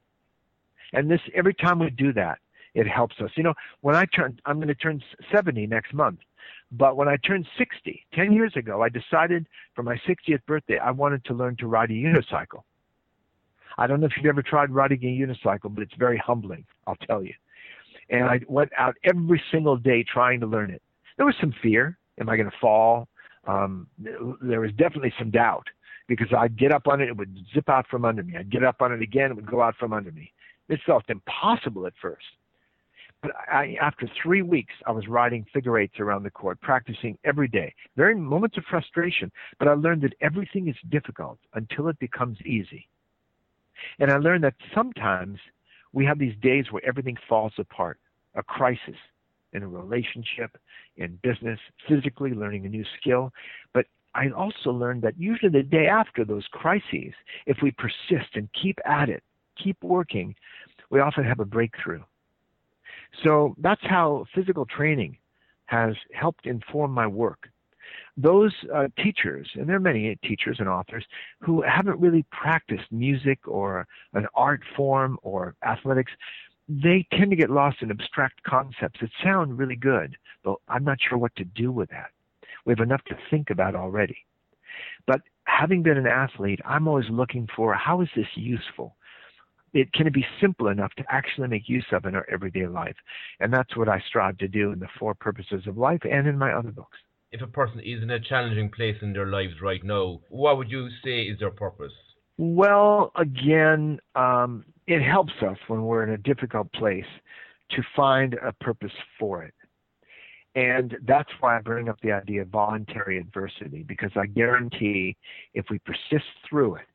[0.93, 2.39] And this, every time we do that,
[2.73, 3.31] it helps us.
[3.35, 5.01] You know, when I turn, I'm going to turn
[5.31, 6.19] 70 next month.
[6.71, 9.45] But when I turned 60, 10 years ago, I decided
[9.75, 12.63] for my 60th birthday, I wanted to learn to ride a unicycle.
[13.77, 16.95] I don't know if you've ever tried riding a unicycle, but it's very humbling, I'll
[17.07, 17.33] tell you.
[18.09, 20.81] And I went out every single day trying to learn it
[21.21, 21.99] there was some fear.
[22.19, 23.07] Am I going to fall?
[23.47, 23.85] Um,
[24.41, 25.67] there was definitely some doubt
[26.07, 28.35] because I'd get up on it, it would zip out from under me.
[28.37, 30.31] I'd get up on it again, it would go out from under me.
[30.67, 32.25] It felt impossible at first.
[33.21, 37.47] But I, after three weeks, I was riding figure eights around the court, practicing every
[37.47, 37.73] day.
[37.95, 42.39] There Very moments of frustration, but I learned that everything is difficult until it becomes
[42.41, 42.87] easy.
[43.99, 45.39] And I learned that sometimes
[45.93, 47.99] we have these days where everything falls apart,
[48.35, 48.97] a crisis,
[49.53, 50.57] in a relationship,
[50.97, 53.31] in business, physically, learning a new skill.
[53.73, 57.13] But I also learned that usually the day after those crises,
[57.45, 59.23] if we persist and keep at it,
[59.61, 60.35] keep working,
[60.89, 62.01] we often have a breakthrough.
[63.23, 65.17] So that's how physical training
[65.65, 67.49] has helped inform my work.
[68.17, 71.05] Those uh, teachers, and there are many teachers and authors
[71.39, 76.11] who haven't really practiced music or an art form or athletics,
[76.67, 80.99] they tend to get lost in abstract concepts that sound really good, but I'm not
[81.01, 82.11] sure what to do with that.
[82.65, 84.17] We have enough to think about already.
[85.07, 88.95] But having been an athlete, I'm always looking for how is this useful?
[89.73, 92.95] It can it be simple enough to actually make use of in our everyday life?
[93.39, 96.37] And that's what I strive to do in the four purposes of life and in
[96.37, 96.97] my other books.
[97.31, 100.69] If a person is in a challenging place in their lives right now, what would
[100.69, 101.93] you say is their purpose?
[102.37, 107.05] Well, again, um, it helps us when we're in a difficult place
[107.71, 109.53] to find a purpose for it.
[110.55, 115.15] And that's why I bring up the idea of voluntary adversity, because I guarantee
[115.53, 116.87] if we persist through it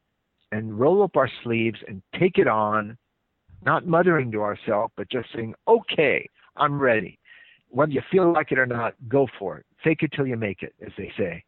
[0.57, 2.97] and roll up our sleeves and take it on,
[3.65, 7.19] not muttering to ourselves, but just saying, okay, I'm ready.
[7.69, 9.67] Whether you feel like it or not, go for it.
[9.85, 11.45] Fake it till you make it, as they say.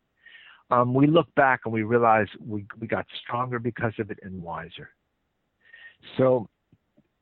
[0.70, 4.42] Um, we look back and we realize we, we got stronger because of it and
[4.42, 4.90] wiser.
[6.18, 6.48] So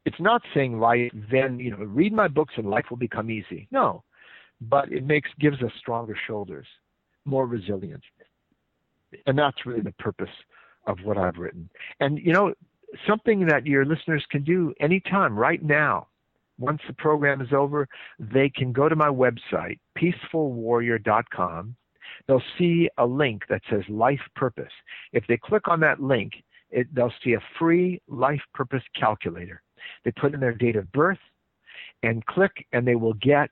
[0.04, 3.68] it's not saying life then, you know, read my books and life will become easy.
[3.70, 4.02] No.
[4.60, 6.66] But it makes gives us stronger shoulders.
[7.26, 8.04] more resilience.
[9.26, 10.30] And that's really the purpose
[10.86, 11.68] of what I've written.
[12.00, 12.54] And, you know,
[13.06, 16.08] something that your listeners can do anytime, right now,
[16.58, 21.76] once the program is over, they can go to my website, peacefulwarrior.com.
[22.26, 24.72] They'll see a link that says Life Purpose.
[25.12, 26.32] If they click on that link,
[26.70, 29.62] it, they'll see a free life purpose calculator.
[30.04, 31.18] They put in their date of birth
[32.02, 33.50] and click, and they will get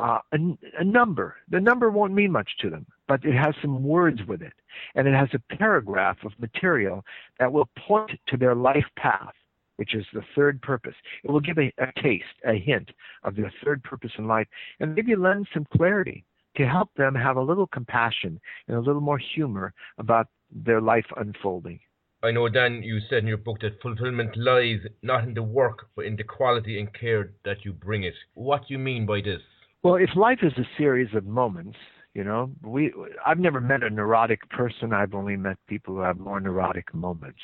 [0.00, 0.38] uh, a,
[0.78, 1.36] a number.
[1.50, 4.52] The number won't mean much to them, but it has some words with it,
[4.94, 7.04] and it has a paragraph of material
[7.38, 9.34] that will point to their life path,
[9.76, 10.94] which is the third purpose.
[11.22, 12.90] It will give a, a taste, a hint
[13.22, 14.48] of their third purpose in life,
[14.80, 16.24] and maybe lend some clarity
[16.56, 21.06] to help them have a little compassion and a little more humor about their life
[21.16, 21.80] unfolding.
[22.22, 25.88] I know, Dan, you said in your book that fulfillment lies not in the work,
[25.94, 28.14] but in the quality and care that you bring it.
[28.32, 29.42] What do you mean by this?
[29.84, 31.76] Well, if life is a series of moments,
[32.14, 32.90] you know, we
[33.24, 34.94] I've never met a neurotic person.
[34.94, 37.40] I've only met people who have more neurotic moments.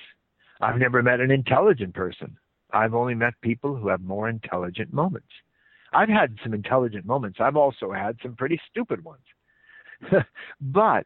[0.62, 2.38] I've never met an intelligent person.
[2.72, 5.28] I've only met people who have more intelligent moments.
[5.92, 7.40] I've had some intelligent moments.
[7.42, 9.24] I've also had some pretty stupid ones.
[10.62, 11.04] but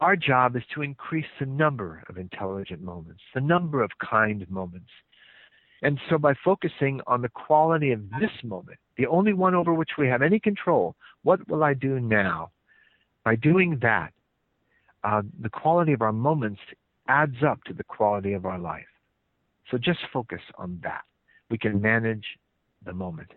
[0.00, 4.90] our job is to increase the number of intelligent moments, the number of kind moments.
[5.82, 9.90] And so by focusing on the quality of this moment, the only one over which
[9.98, 12.50] we have any control, what will I do now?
[13.24, 14.12] By doing that,
[15.04, 16.60] uh, the quality of our moments
[17.08, 18.86] adds up to the quality of our life.
[19.70, 21.02] So just focus on that.
[21.50, 22.24] We can manage
[22.84, 23.30] the moment.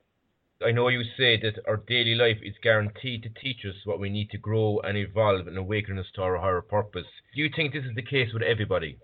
[0.65, 4.09] I know you say that our daily life is guaranteed to teach us what we
[4.09, 7.05] need to grow and evolve and awaken us to our higher purpose.
[7.33, 8.97] Do you think this is the case with everybody?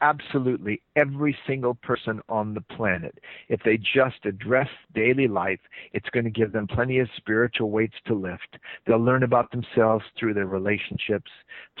[0.00, 3.16] Absolutely, every single person on the planet.
[3.48, 5.60] If they just address daily life,
[5.92, 8.58] it's going to give them plenty of spiritual weights to lift.
[8.86, 11.30] They'll learn about themselves through their relationships,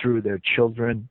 [0.00, 1.08] through their children,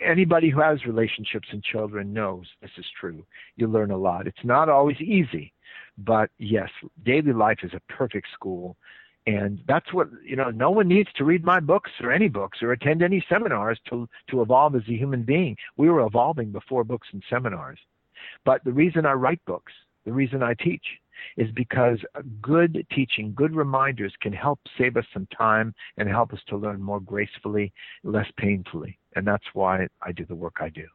[0.00, 3.24] anybody who has relationships and children knows this is true.
[3.56, 4.26] You learn a lot.
[4.26, 5.52] It's not always easy.
[5.98, 6.68] But yes,
[7.04, 8.76] daily life is a perfect school.
[9.28, 12.62] And that's what, you know, no one needs to read my books or any books
[12.62, 15.54] or attend any seminars to, to evolve as a human being.
[15.76, 17.78] We were evolving before books and seminars.
[18.46, 19.72] But the reason I write books,
[20.06, 20.84] the reason I teach,
[21.36, 21.98] is because
[22.40, 26.80] good teaching, good reminders can help save us some time and help us to learn
[26.80, 27.70] more gracefully,
[28.04, 28.98] less painfully.
[29.14, 30.86] And that's why I do the work I do.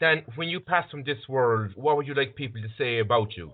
[0.00, 3.36] Dan, when you pass from this world, what would you like people to say about
[3.36, 3.52] you?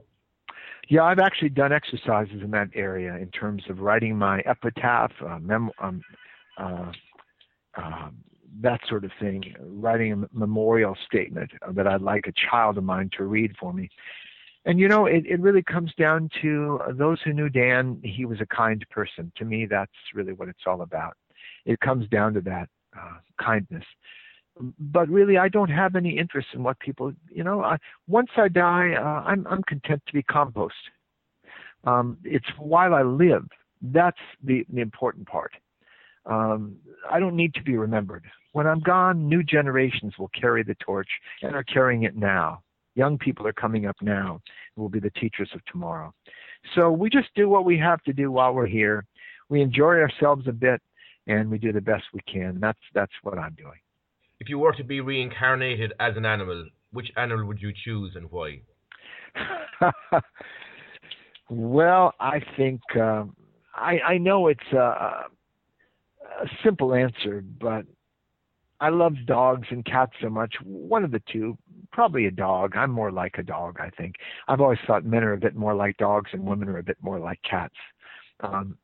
[0.89, 5.39] Yeah, I've actually done exercises in that area in terms of writing my epitaph, uh,
[5.39, 6.03] mem- um,
[6.59, 6.93] uh,
[7.77, 8.09] uh,
[8.61, 13.11] that sort of thing, writing a memorial statement that I'd like a child of mine
[13.17, 13.89] to read for me.
[14.65, 18.41] And you know, it, it really comes down to those who knew Dan, he was
[18.41, 19.33] a kind person.
[19.37, 21.17] To me, that's really what it's all about.
[21.65, 23.85] It comes down to that uh, kindness
[24.79, 28.49] but really I don't have any interest in what people, you know, I, once I
[28.49, 30.75] die, uh, I'm, I'm content to be compost.
[31.85, 33.47] Um, it's while I live.
[33.81, 35.53] That's the, the important part.
[36.27, 36.77] Um,
[37.11, 38.25] I don't need to be remembered.
[38.53, 41.09] When I'm gone, new generations will carry the torch
[41.43, 42.63] and are carrying it now.
[42.95, 44.41] Young people are coming up now
[44.77, 46.13] and will be the teachers of tomorrow.
[46.77, 49.07] So we just do what we have to do while we're here.
[49.49, 50.81] We enjoy ourselves a bit
[51.27, 52.59] and we do the best we can.
[52.61, 53.79] That's that's what I'm doing.
[54.43, 58.29] If you were to be reincarnated as an animal, which animal would you choose and
[58.29, 58.61] why?
[61.49, 63.37] well, I think um,
[63.73, 65.29] I, I know it's a, a
[66.65, 67.87] simple answer, but
[68.81, 70.53] I love dogs and cats so much.
[70.65, 71.57] One of the two,
[71.93, 72.75] probably a dog.
[72.75, 74.17] I'm more like a dog, I think.
[74.49, 76.99] I've always thought men are a bit more like dogs and women are a bit
[77.01, 77.77] more like cats.
[78.41, 78.77] Um,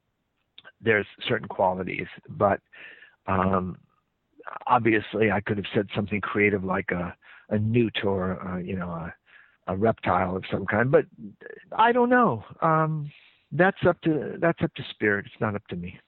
[0.80, 2.60] there's certain qualities, but
[3.26, 3.76] um,
[4.66, 7.14] obviously I could have said something creative like a
[7.50, 9.14] a newt or a, you know a,
[9.68, 11.06] a reptile of some kind, but
[11.72, 12.44] I don't know.
[12.60, 13.10] Um,
[13.52, 15.26] that's up to that's up to spirit.
[15.26, 15.98] It's not up to me.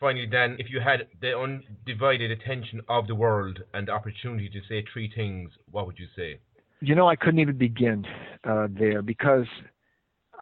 [0.00, 4.60] Finally, Dan, if you had the undivided attention of the world and the opportunity to
[4.66, 6.40] say three things, what would you say?
[6.80, 8.06] You know, I couldn't even begin
[8.44, 9.44] uh, there because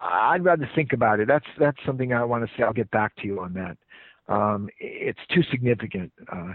[0.01, 1.27] I'd rather think about it.
[1.27, 2.63] That's that's something I want to say.
[2.63, 3.77] I'll get back to you on that.
[4.33, 6.13] Um, it's too significant.
[6.31, 6.53] Uh,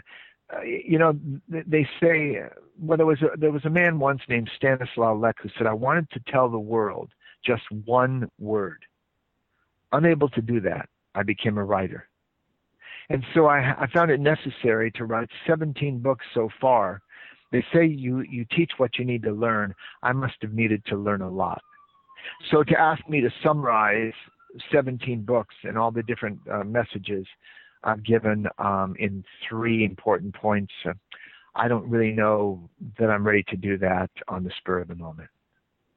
[0.62, 1.18] you know,
[1.50, 2.42] they say
[2.80, 5.74] well, there was a, there was a man once named Stanislaw Lec who said, "I
[5.74, 7.10] wanted to tell the world
[7.46, 8.86] just one word."
[9.92, 12.08] Unable to do that, I became a writer,
[13.10, 17.02] and so I, I found it necessary to write 17 books so far.
[17.52, 19.76] They say you you teach what you need to learn.
[20.02, 21.62] I must have needed to learn a lot.
[22.52, 24.14] So to ask me to summarize
[24.72, 27.26] 17 books and all the different uh, messages
[27.84, 30.74] I've given um, in three important points.
[31.56, 32.70] I don't really know
[33.00, 35.30] that I'm ready to do that on the spur of the moment.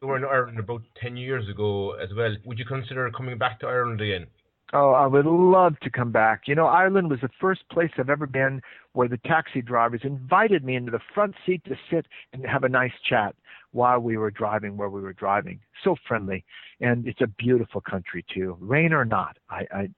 [0.03, 2.37] You were in Ireland about 10 years ago as well.
[2.45, 4.27] Would you consider coming back to Ireland again?
[4.73, 6.43] Oh, I would love to come back.
[6.47, 8.61] You know, Ireland was the first place I've ever been
[8.95, 12.69] where the taxi drivers invited me into the front seat to sit and have a
[12.69, 13.37] nice chat
[13.71, 15.61] while we were driving where we were driving.
[15.85, 16.45] So friendly,
[16.81, 19.37] and it's a beautiful country too, rain or not.
[19.51, 19.89] I, I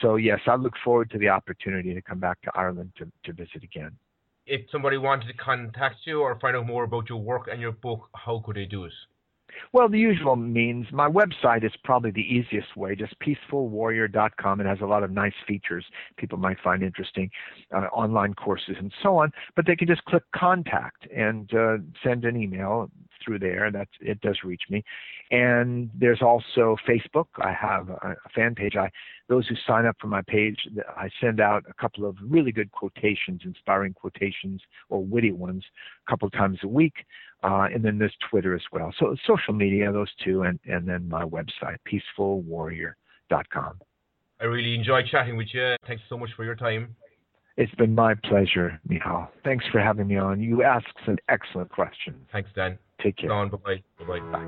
[0.00, 3.32] so yes, I look forward to the opportunity to come back to Ireland to, to
[3.32, 3.92] visit again.
[4.46, 7.72] If somebody wanted to contact you or find out more about your work and your
[7.72, 8.92] book, how could they do it?
[9.72, 10.86] Well, the usual means.
[10.92, 14.60] My website is probably the easiest way, just peacefulwarrior.com.
[14.60, 15.84] It has a lot of nice features
[16.16, 17.30] people might find interesting,
[17.74, 19.32] uh, online courses and so on.
[19.54, 22.90] But they can just click contact and uh, send an email
[23.24, 23.70] through there.
[23.70, 24.84] That it does reach me.
[25.30, 27.26] And there's also Facebook.
[27.38, 28.76] I have a, a fan page.
[28.76, 28.90] I
[29.28, 30.58] those who sign up for my page,
[30.96, 34.60] I send out a couple of really good quotations, inspiring quotations
[34.90, 35.64] or witty ones,
[36.06, 37.06] a couple of times a week.
[37.42, 38.92] Uh, and then there's Twitter as well.
[38.98, 43.80] So social media, those two, and, and then my website, peacefulwarrior.com.
[44.40, 45.76] I really enjoyed chatting with you.
[45.86, 46.94] Thanks so much for your time.
[47.56, 49.28] It's been my pleasure, Micheál.
[49.44, 50.40] Thanks for having me on.
[50.40, 52.16] You asked some excellent questions.
[52.32, 52.78] Thanks, Dan.
[53.02, 53.32] Take care.
[53.32, 53.48] On.
[53.48, 53.82] Bye-bye.
[54.06, 54.20] Bye-bye.
[54.30, 54.46] Bye.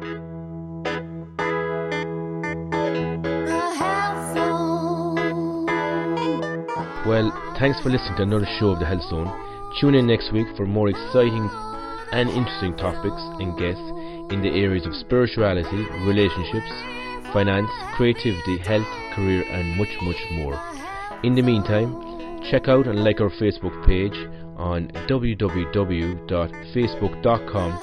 [7.07, 9.29] Well, thanks for listening to another show of The Health Zone.
[9.81, 11.51] Tune in next week for more exciting
[12.13, 13.83] and interesting topics and guests
[14.33, 16.71] in the areas of spirituality, relationships,
[17.33, 20.57] finance, creativity, health, career, and much, much more.
[21.25, 21.93] In the meantime,
[22.51, 24.17] check out and like our Facebook page
[24.57, 27.79] on www.facebook.com